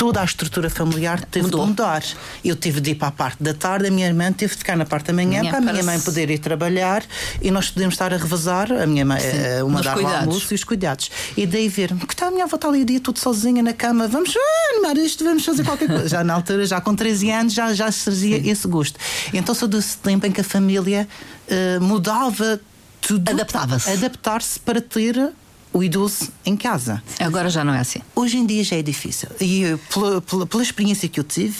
[0.00, 1.60] toda a estrutura familiar teve Mudou.
[1.60, 2.02] de mudar.
[2.42, 4.74] Eu tive de ir para a parte da tarde, a minha irmã teve de ficar
[4.74, 7.04] na parte da manhã minha para a minha mãe poder ir trabalhar
[7.42, 10.54] e nós podemos estar a revezar, a minha mãe, Sim, eh, uma dar o almoço
[10.54, 11.10] e os cuidados.
[11.36, 13.74] E daí ver que está a minha avó está ali o dia tudo sozinha na
[13.74, 14.32] cama, vamos
[14.70, 16.08] animar isto, vamos fazer qualquer coisa.
[16.08, 18.98] já na altura, já com 13 anos, já, já seria esse gosto.
[19.34, 21.06] Então sou desse tempo em que a família
[21.46, 22.58] uh, mudava
[23.02, 23.28] tudo.
[23.28, 23.90] Adaptava-se.
[23.90, 25.30] Adaptar-se para ter
[25.72, 27.02] o idoso em casa.
[27.18, 28.00] Agora já não é assim.
[28.14, 29.28] Hoje em dia já é difícil.
[29.40, 31.56] E pela, pela, pela experiência que eu tive,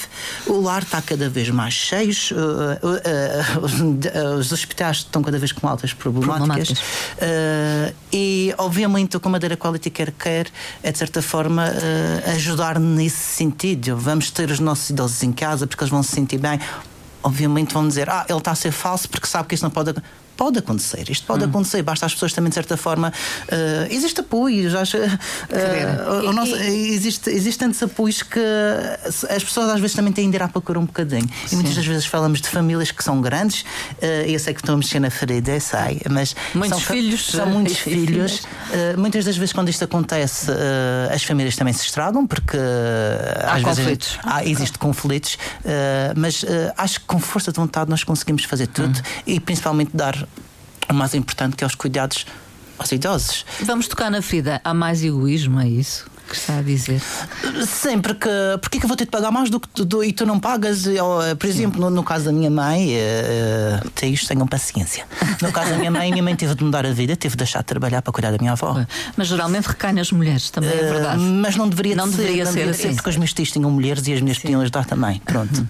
[0.46, 5.52] o lar está cada vez mais cheio, uh, uh, uh, os hospitais estão cada vez
[5.52, 6.80] com altas problemáticas.
[7.16, 7.94] problemáticas.
[8.12, 10.48] e, obviamente, o Madeira Quality Care quer
[10.82, 11.72] é, de certa forma,
[12.34, 13.96] ajudar nesse sentido.
[13.96, 16.58] Vamos ter os nossos idosos em casa porque eles vão se sentir bem.
[17.22, 19.94] Obviamente vão dizer, ah, ele está a ser falso porque sabe que isso não pode
[20.41, 21.49] pode acontecer, isto pode hum.
[21.49, 26.57] acontecer, basta as pessoas também, de certa forma, uh, existe apoio, já, uh, o nosso,
[26.57, 28.41] existe, existe tantos apoios que
[29.28, 31.28] as pessoas às vezes também têm de ir à procura um bocadinho.
[31.45, 31.53] Sim.
[31.53, 34.76] E muitas das vezes falamos de famílias que são grandes, uh, eu sei que estou
[34.76, 38.38] a mexer na ferida, eu sei, mas muitos são, filhos, são muitos filhos.
[38.38, 40.51] Uh, muitas das vezes, quando isto acontece,
[41.12, 44.09] as famílias também se estragam, porque há às conflitos.
[44.09, 45.36] vezes há, existe conflitos,
[46.16, 46.47] mas
[46.78, 49.22] acho que com força de vontade nós conseguimos fazer tudo hum.
[49.26, 50.16] e principalmente dar
[50.93, 52.26] o mais importante que é os cuidados
[52.78, 53.45] aos idosos.
[53.61, 54.61] Vamos tocar na ferida.
[54.64, 56.11] Há mais egoísmo, é isso?
[56.31, 57.01] Que está a dizer?
[57.66, 58.28] Sim, porque
[58.61, 60.87] porque que eu vou ter de pagar mais do que tu, e tu não pagas?
[60.87, 65.05] Eu, por exemplo, no, no, caso da minha mãe, uh, isto, tenham paciência.
[65.43, 67.61] No caso da minha mãe, minha mãe teve de mudar a vida, teve de deixar
[67.61, 68.85] de trabalhar para cuidar da minha avó.
[69.16, 71.20] Mas geralmente recai nas mulheres, também é verdade.
[71.20, 72.95] Uh, mas não deveria, não ser, deveria não ser, deveria assim.
[72.95, 75.20] Porque os meus tios tinham mulheres e as minhas podiam ajudar também.
[75.24, 75.66] Pronto.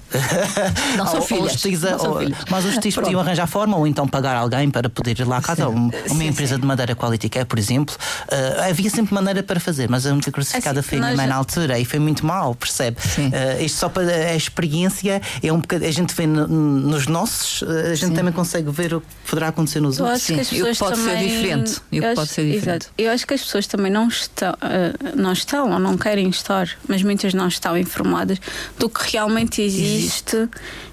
[0.96, 1.62] Não são filhas.
[1.80, 2.38] não são filhas.
[2.50, 5.42] Mas os tios podiam arranjar forma ou então pagar alguém para poder ir lá à
[5.42, 5.68] casa.
[5.68, 6.60] Uma, uma empresa sim.
[6.60, 7.94] de madeira quality care, por exemplo.
[8.30, 11.26] Uh, havia sempre maneira para fazer, mas a única crucificada assim, foi a minha mãe
[11.26, 12.96] na altura e foi muito mal, percebe?
[12.98, 17.62] Uh, isto só para a experiência é um bocado, a gente vê no, nos nossos,
[17.62, 18.14] eh, a gente Sim.
[18.14, 20.22] também consegue ver o que poderá acontecer nos eu outros.
[20.22, 21.18] Acho que as pessoas pode também...
[21.18, 21.80] ser diferente.
[21.92, 22.82] Eu, eu pode ser diferente.
[22.82, 22.86] Exato.
[22.98, 26.68] Eu acho que as pessoas também não estão, uh, não estão ou não querem estar,
[26.88, 28.38] mas muitas não estão informadas
[28.78, 30.36] do que realmente existe.
[30.36, 30.50] existe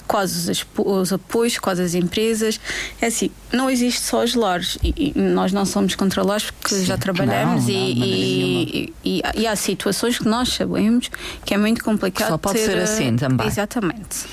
[0.07, 2.59] quase os, os apoios, quase as empresas.
[3.01, 6.75] É assim, não existe só os lares e, e nós não somos contra lares porque
[6.75, 8.05] Sim, já trabalhamos não, e, não,
[9.03, 11.09] e, e, há situações que nós sabemos
[11.45, 12.29] que é muito complicado.
[12.29, 13.47] Só pode ter, ser assim também.
[13.47, 14.25] Exatamente.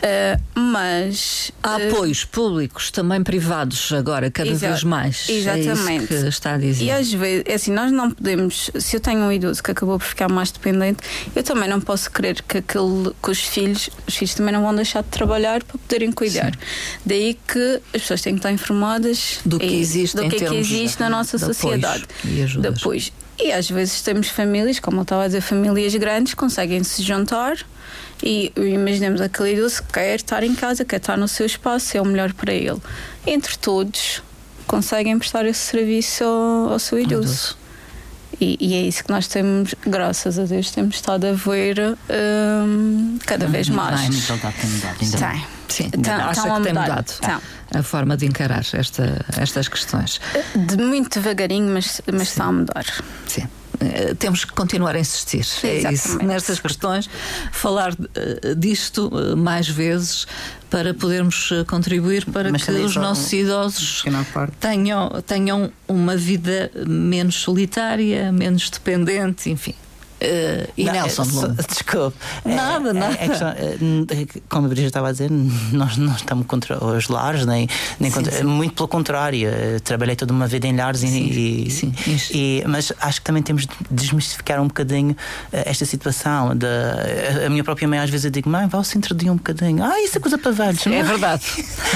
[0.00, 5.28] Uh, mas há uh, apoios públicos também privados agora cada vez mais.
[5.28, 6.04] Exatamente.
[6.04, 6.84] é que está a dizer.
[6.84, 9.98] e às vezes é assim nós não podemos se eu tenho um idoso que acabou
[9.98, 11.00] por ficar mais dependente
[11.36, 14.74] eu também não posso querer que aquele que os filhos os filhos também não vão
[14.74, 16.54] deixar de trabalhar para poderem cuidar.
[16.54, 16.60] Sim.
[17.04, 20.54] daí que as pessoas têm que estar informadas do que existe do que, é que
[20.54, 22.04] existe na nossa sociedade.
[22.24, 26.84] e depois e às vezes temos famílias, como eu estava a dizer, famílias grandes, conseguem
[26.84, 27.56] se juntar
[28.22, 32.00] e imaginemos aquele idoso que quer estar em casa, quer estar no seu espaço, é
[32.00, 32.80] o melhor para ele.
[33.26, 34.22] Entre todos,
[34.66, 37.58] conseguem prestar esse serviço ao, ao seu idoso.
[38.40, 43.18] E, e, é isso que nós temos, graças a Deus, temos estado a ver um,
[43.26, 44.00] cada vez mais.
[44.02, 45.46] Então está a mudado, ainda tem.
[45.68, 47.40] Sim, então, acha que tem mudado então.
[47.74, 50.20] a forma de encarar esta, estas questões?
[50.56, 52.86] De muito devagarinho, mas, mas está a mudar.
[53.26, 53.46] Sim.
[53.80, 55.46] Eh, temos que continuar a insistir.
[55.64, 57.08] É isso, nestas questões,
[57.50, 60.26] falar uh, disto uh, mais vezes
[60.68, 64.04] para podermos contribuir para Mas que os nossos idosos
[64.60, 69.74] tenham, tenham uma vida menos solitária, menos dependente, enfim.
[70.20, 71.24] Uh, e não, Nelson.
[71.66, 72.16] Desculpe.
[72.44, 73.14] Nada, é, nada.
[73.14, 75.30] É, é, como a Brigida estava a dizer,
[75.72, 77.66] nós não estamos contra os lares, nem,
[77.98, 78.44] nem sim, contra, sim.
[78.44, 79.48] muito pelo contrário.
[79.48, 81.94] Eh, trabalhei toda uma vida em lares sim, e, sim,
[82.32, 85.16] e, Mas acho que também temos de desmistificar um bocadinho
[85.52, 86.54] eh, esta situação.
[86.54, 86.66] De,
[87.46, 89.36] a minha própria mãe, às vezes, eu digo, mãe, vá ao centro de dia um
[89.36, 89.82] bocadinho.
[89.82, 90.86] Ah, isso é coisa para velhos.
[90.86, 91.44] É verdade.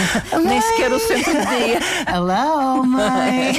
[0.43, 1.79] Nem sequer o centro de dia.
[2.09, 3.55] Hello, mãe.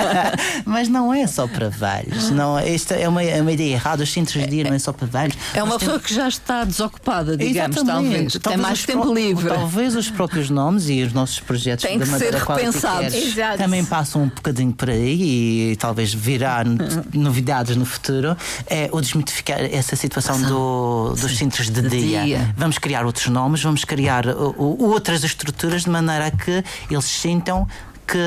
[0.64, 2.30] mas não é só para velhos.
[2.30, 4.78] Não, esta é uma, é uma ideia errada errado, os centros de dia não é
[4.78, 5.36] só para velhos.
[5.54, 8.32] É uma pessoa que já está desocupada, digamos, talvez.
[8.34, 9.48] Tem mais tempo livre.
[9.48, 13.14] Talvez os próprios nomes e os nossos projetos Tem que ser repensados.
[13.58, 16.64] Também passam um bocadinho por aí e talvez virá
[17.12, 18.36] novidades no futuro.
[18.66, 22.22] É o desmitificar essa situação do, dos centros de, de dia.
[22.22, 22.54] dia.
[22.56, 24.24] Vamos criar outros nomes, vamos criar
[24.56, 27.66] outras estruturas de maneira a que eles sintam
[28.06, 28.18] que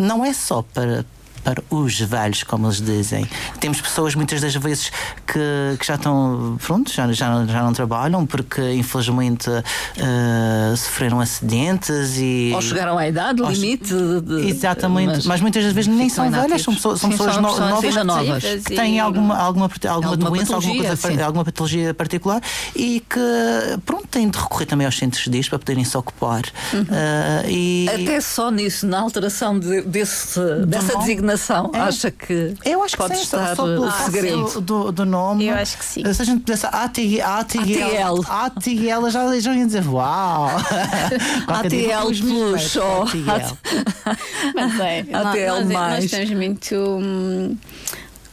[0.00, 1.04] não é só para
[1.48, 3.26] para os velhos, como eles dizem.
[3.58, 4.90] Temos pessoas muitas das vezes
[5.26, 12.18] que, que já estão, pronto, já, já, já não trabalham porque infelizmente uh, sofreram acidentes
[12.18, 12.52] e.
[12.54, 13.94] Ou chegaram à idade, limite.
[13.94, 17.34] De, Exatamente, mas, mas, muitas das vezes nem são velhas, são pessoas, são Sim, pessoas
[17.34, 22.42] são novas, novas que têm alguma, alguma, alguma, alguma doença, alguma, coisa, alguma patologia particular
[22.76, 26.42] e que, pronto, têm de recorrer também aos centros de dias para poderem se ocupar.
[26.74, 26.82] Uhum.
[26.82, 27.88] Uh, e...
[27.88, 31.06] Até só nisso, na alteração de, desse, dessa nome?
[31.06, 31.37] designação,
[31.72, 31.78] é.
[31.80, 35.46] acha que eu acho que pode sim, estar só pelo ah, segredo do, do, nome.
[35.46, 36.12] Eu acho que sim.
[36.12, 40.48] Se a gente pudesse ATL, ATL, ATL já, já ia dizer uau!
[41.46, 43.56] ATL Plus, ATL.
[44.54, 46.04] Mas é, ATL nós, mais.
[46.04, 46.74] nós temos muito.
[46.74, 47.56] Hum,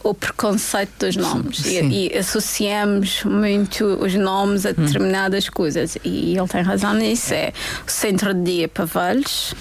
[0.02, 1.80] o preconceito dos nomes e,
[2.12, 4.74] e, associamos muito os nomes a hum.
[4.76, 5.52] determinadas hum.
[5.52, 5.98] coisas.
[6.04, 7.34] E ele tem razão nisso.
[7.34, 7.52] É
[7.86, 9.54] o centro de dia para velhos.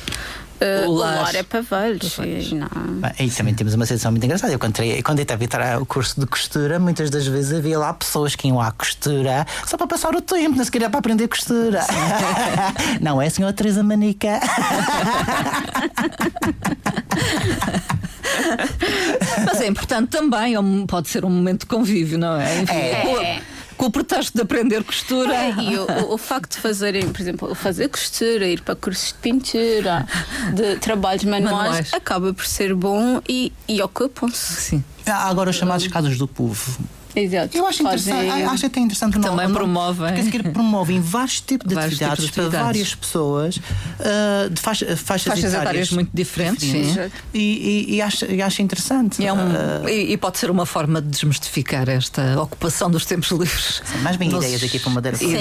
[0.62, 2.18] Uh, o lar é para velhos.
[3.20, 4.54] E, também temos uma situação muito engraçada.
[4.54, 7.78] Eu, quando, quando eu estava a tirar o curso de costura, muitas das vezes havia
[7.78, 11.00] lá pessoas que iam à costura só para passar o tempo, não se queria para
[11.00, 11.82] aprender costura.
[13.02, 14.40] não é, senhora Teresa Manica?
[19.46, 20.56] Mas é importante também,
[20.88, 22.62] pode ser um momento de convívio, não é?
[22.62, 23.42] Enfim, é.
[23.78, 25.34] Com, o pretexto de aprender costura.
[25.34, 29.16] É, e o, o, facto de fazerem, por exemplo, fazer costura, ir para cursos de
[29.16, 30.06] pintura,
[30.54, 31.94] de trabalhos manuais, manuais.
[31.94, 34.62] acaba por ser bom e, e ocupam-se.
[34.62, 34.84] Sim.
[35.06, 36.78] Há agora os chamados casos do povo.
[37.16, 37.58] Exato.
[37.58, 40.08] Eu acho, interessante, acho até interessante Também promovem.
[40.08, 44.62] Porque sequer promovem vários tipos de vários atividades tipos de para várias pessoas uh, de
[44.62, 46.62] faixa, faixas, faixas etárias muito diferentes.
[46.62, 47.12] diferentes.
[47.34, 49.22] E, e, e, acho, e acho interessante.
[49.22, 53.32] E, é um, uh, e, pode ser uma forma de desmistificar esta ocupação dos tempos
[53.32, 53.82] livres.
[53.86, 54.44] Sim, mais bem Nos...
[54.44, 55.18] ideias aqui para Madeira.
[55.18, 55.38] Sim,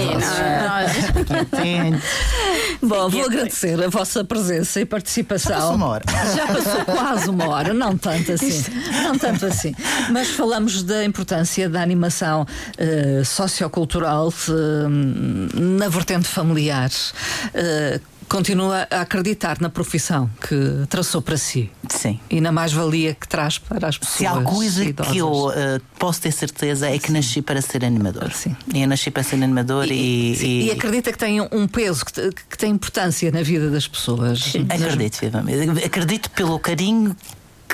[2.82, 5.52] Bom, vou agradecer a vossa presença e participação.
[5.52, 6.04] Já passou uma hora.
[6.34, 8.64] Já passou quase uma hora, não tanto assim.
[9.02, 9.74] Não tanto assim.
[10.10, 16.90] Mas falamos da importância da animação uh, sociocultural uh, na vertente familiar.
[16.90, 21.70] Uh, continua a acreditar na profissão que traçou para si.
[21.88, 22.18] Sim.
[22.30, 24.18] E na mais-valia que traz para as pessoas.
[24.18, 25.12] Se há coisa idosas.
[25.12, 25.52] que eu uh,
[25.98, 28.32] posso ter certeza é que nasci para ser animador.
[28.32, 28.56] Sim.
[28.74, 29.94] Eu nasci para ser animador e.
[29.94, 30.66] E, e...
[30.66, 34.40] e acredita que tem um peso, que, que, tem importância na vida das pessoas.
[34.40, 34.66] Sim.
[34.68, 35.84] Acredito, vivamente.
[35.84, 37.16] Acredito pelo carinho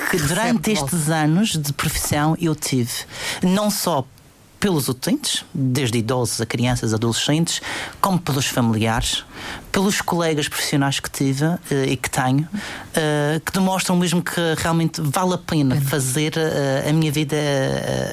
[0.09, 2.91] que durante estes anos de profissão eu tive,
[3.43, 4.05] não só
[4.61, 7.59] pelos utentes, desde idosos a crianças, adolescentes,
[7.99, 9.25] como pelos familiares,
[9.71, 15.01] pelos colegas profissionais que tive uh, e que tenho, uh, que demonstram mesmo que realmente
[15.01, 17.35] vale a pena fazer uh, a minha vida,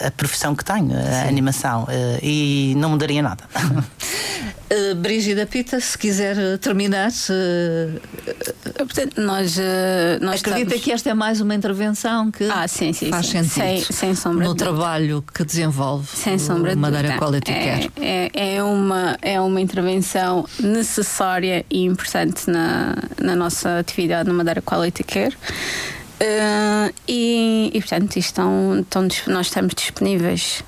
[0.06, 1.86] a profissão que tenho, a animação,
[2.22, 3.44] e não mudaria nada.
[4.70, 7.10] Uh, Brígida Pita, se quiser terminar.
[8.76, 9.56] Portanto, nós,
[10.20, 10.84] nós Acredita estamos...
[10.84, 13.42] que esta é mais uma intervenção que ah, sim, sim, faz sim.
[13.42, 17.92] sentido sem, sem no trabalho que desenvolve sem sombra de Madeira Quality é, Care.
[17.96, 24.62] É, é, uma, é uma intervenção necessária e importante na, na nossa atividade no Madeira
[24.62, 25.36] Quality Care.
[26.20, 30.64] Uh, e, e, portanto, estão, estão, nós estamos disponíveis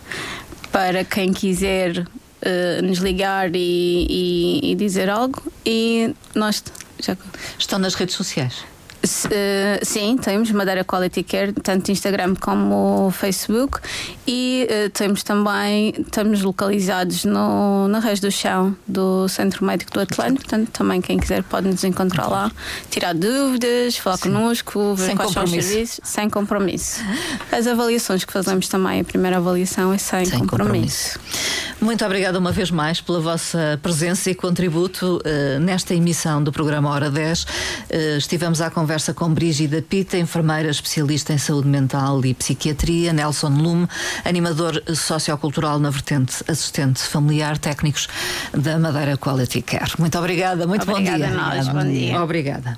[0.70, 2.06] para quem quiser
[2.42, 5.42] uh, nos ligar e, e, e, dizer algo.
[5.64, 6.62] E nós
[7.00, 7.16] já...
[7.58, 8.64] estão nas redes sociais.
[9.02, 13.78] Uh, sim, temos Madeira Quality Care, tanto Instagram como Facebook,
[14.26, 20.00] e uh, temos também, estamos localizados no, na Reis do Chão do Centro Médico do
[20.00, 22.52] Atlântico, portanto, também quem quiser pode nos encontrar lá,
[22.90, 24.24] tirar dúvidas, falar sim.
[24.24, 27.00] connosco, ver sem quais são os serviços, sem compromisso.
[27.50, 31.18] As avaliações que fazemos também, a primeira avaliação é sem, sem compromisso.
[31.18, 31.80] compromisso.
[31.80, 36.90] Muito obrigada uma vez mais pela vossa presença e contributo uh, nesta emissão do programa
[36.90, 37.46] Hora 10.
[38.18, 43.50] estivemos à conversa conversa com Brígida Pita, enfermeira especialista em saúde mental e psiquiatria, Nelson
[43.50, 43.86] Lume,
[44.24, 48.08] animador sociocultural na vertente assistente familiar, técnicos
[48.52, 49.92] da Madeira Quality Care.
[49.96, 51.40] Muito obrigada, muito obrigada bom dia.
[51.40, 52.20] Nós, bom dia.
[52.20, 52.76] Obrigada.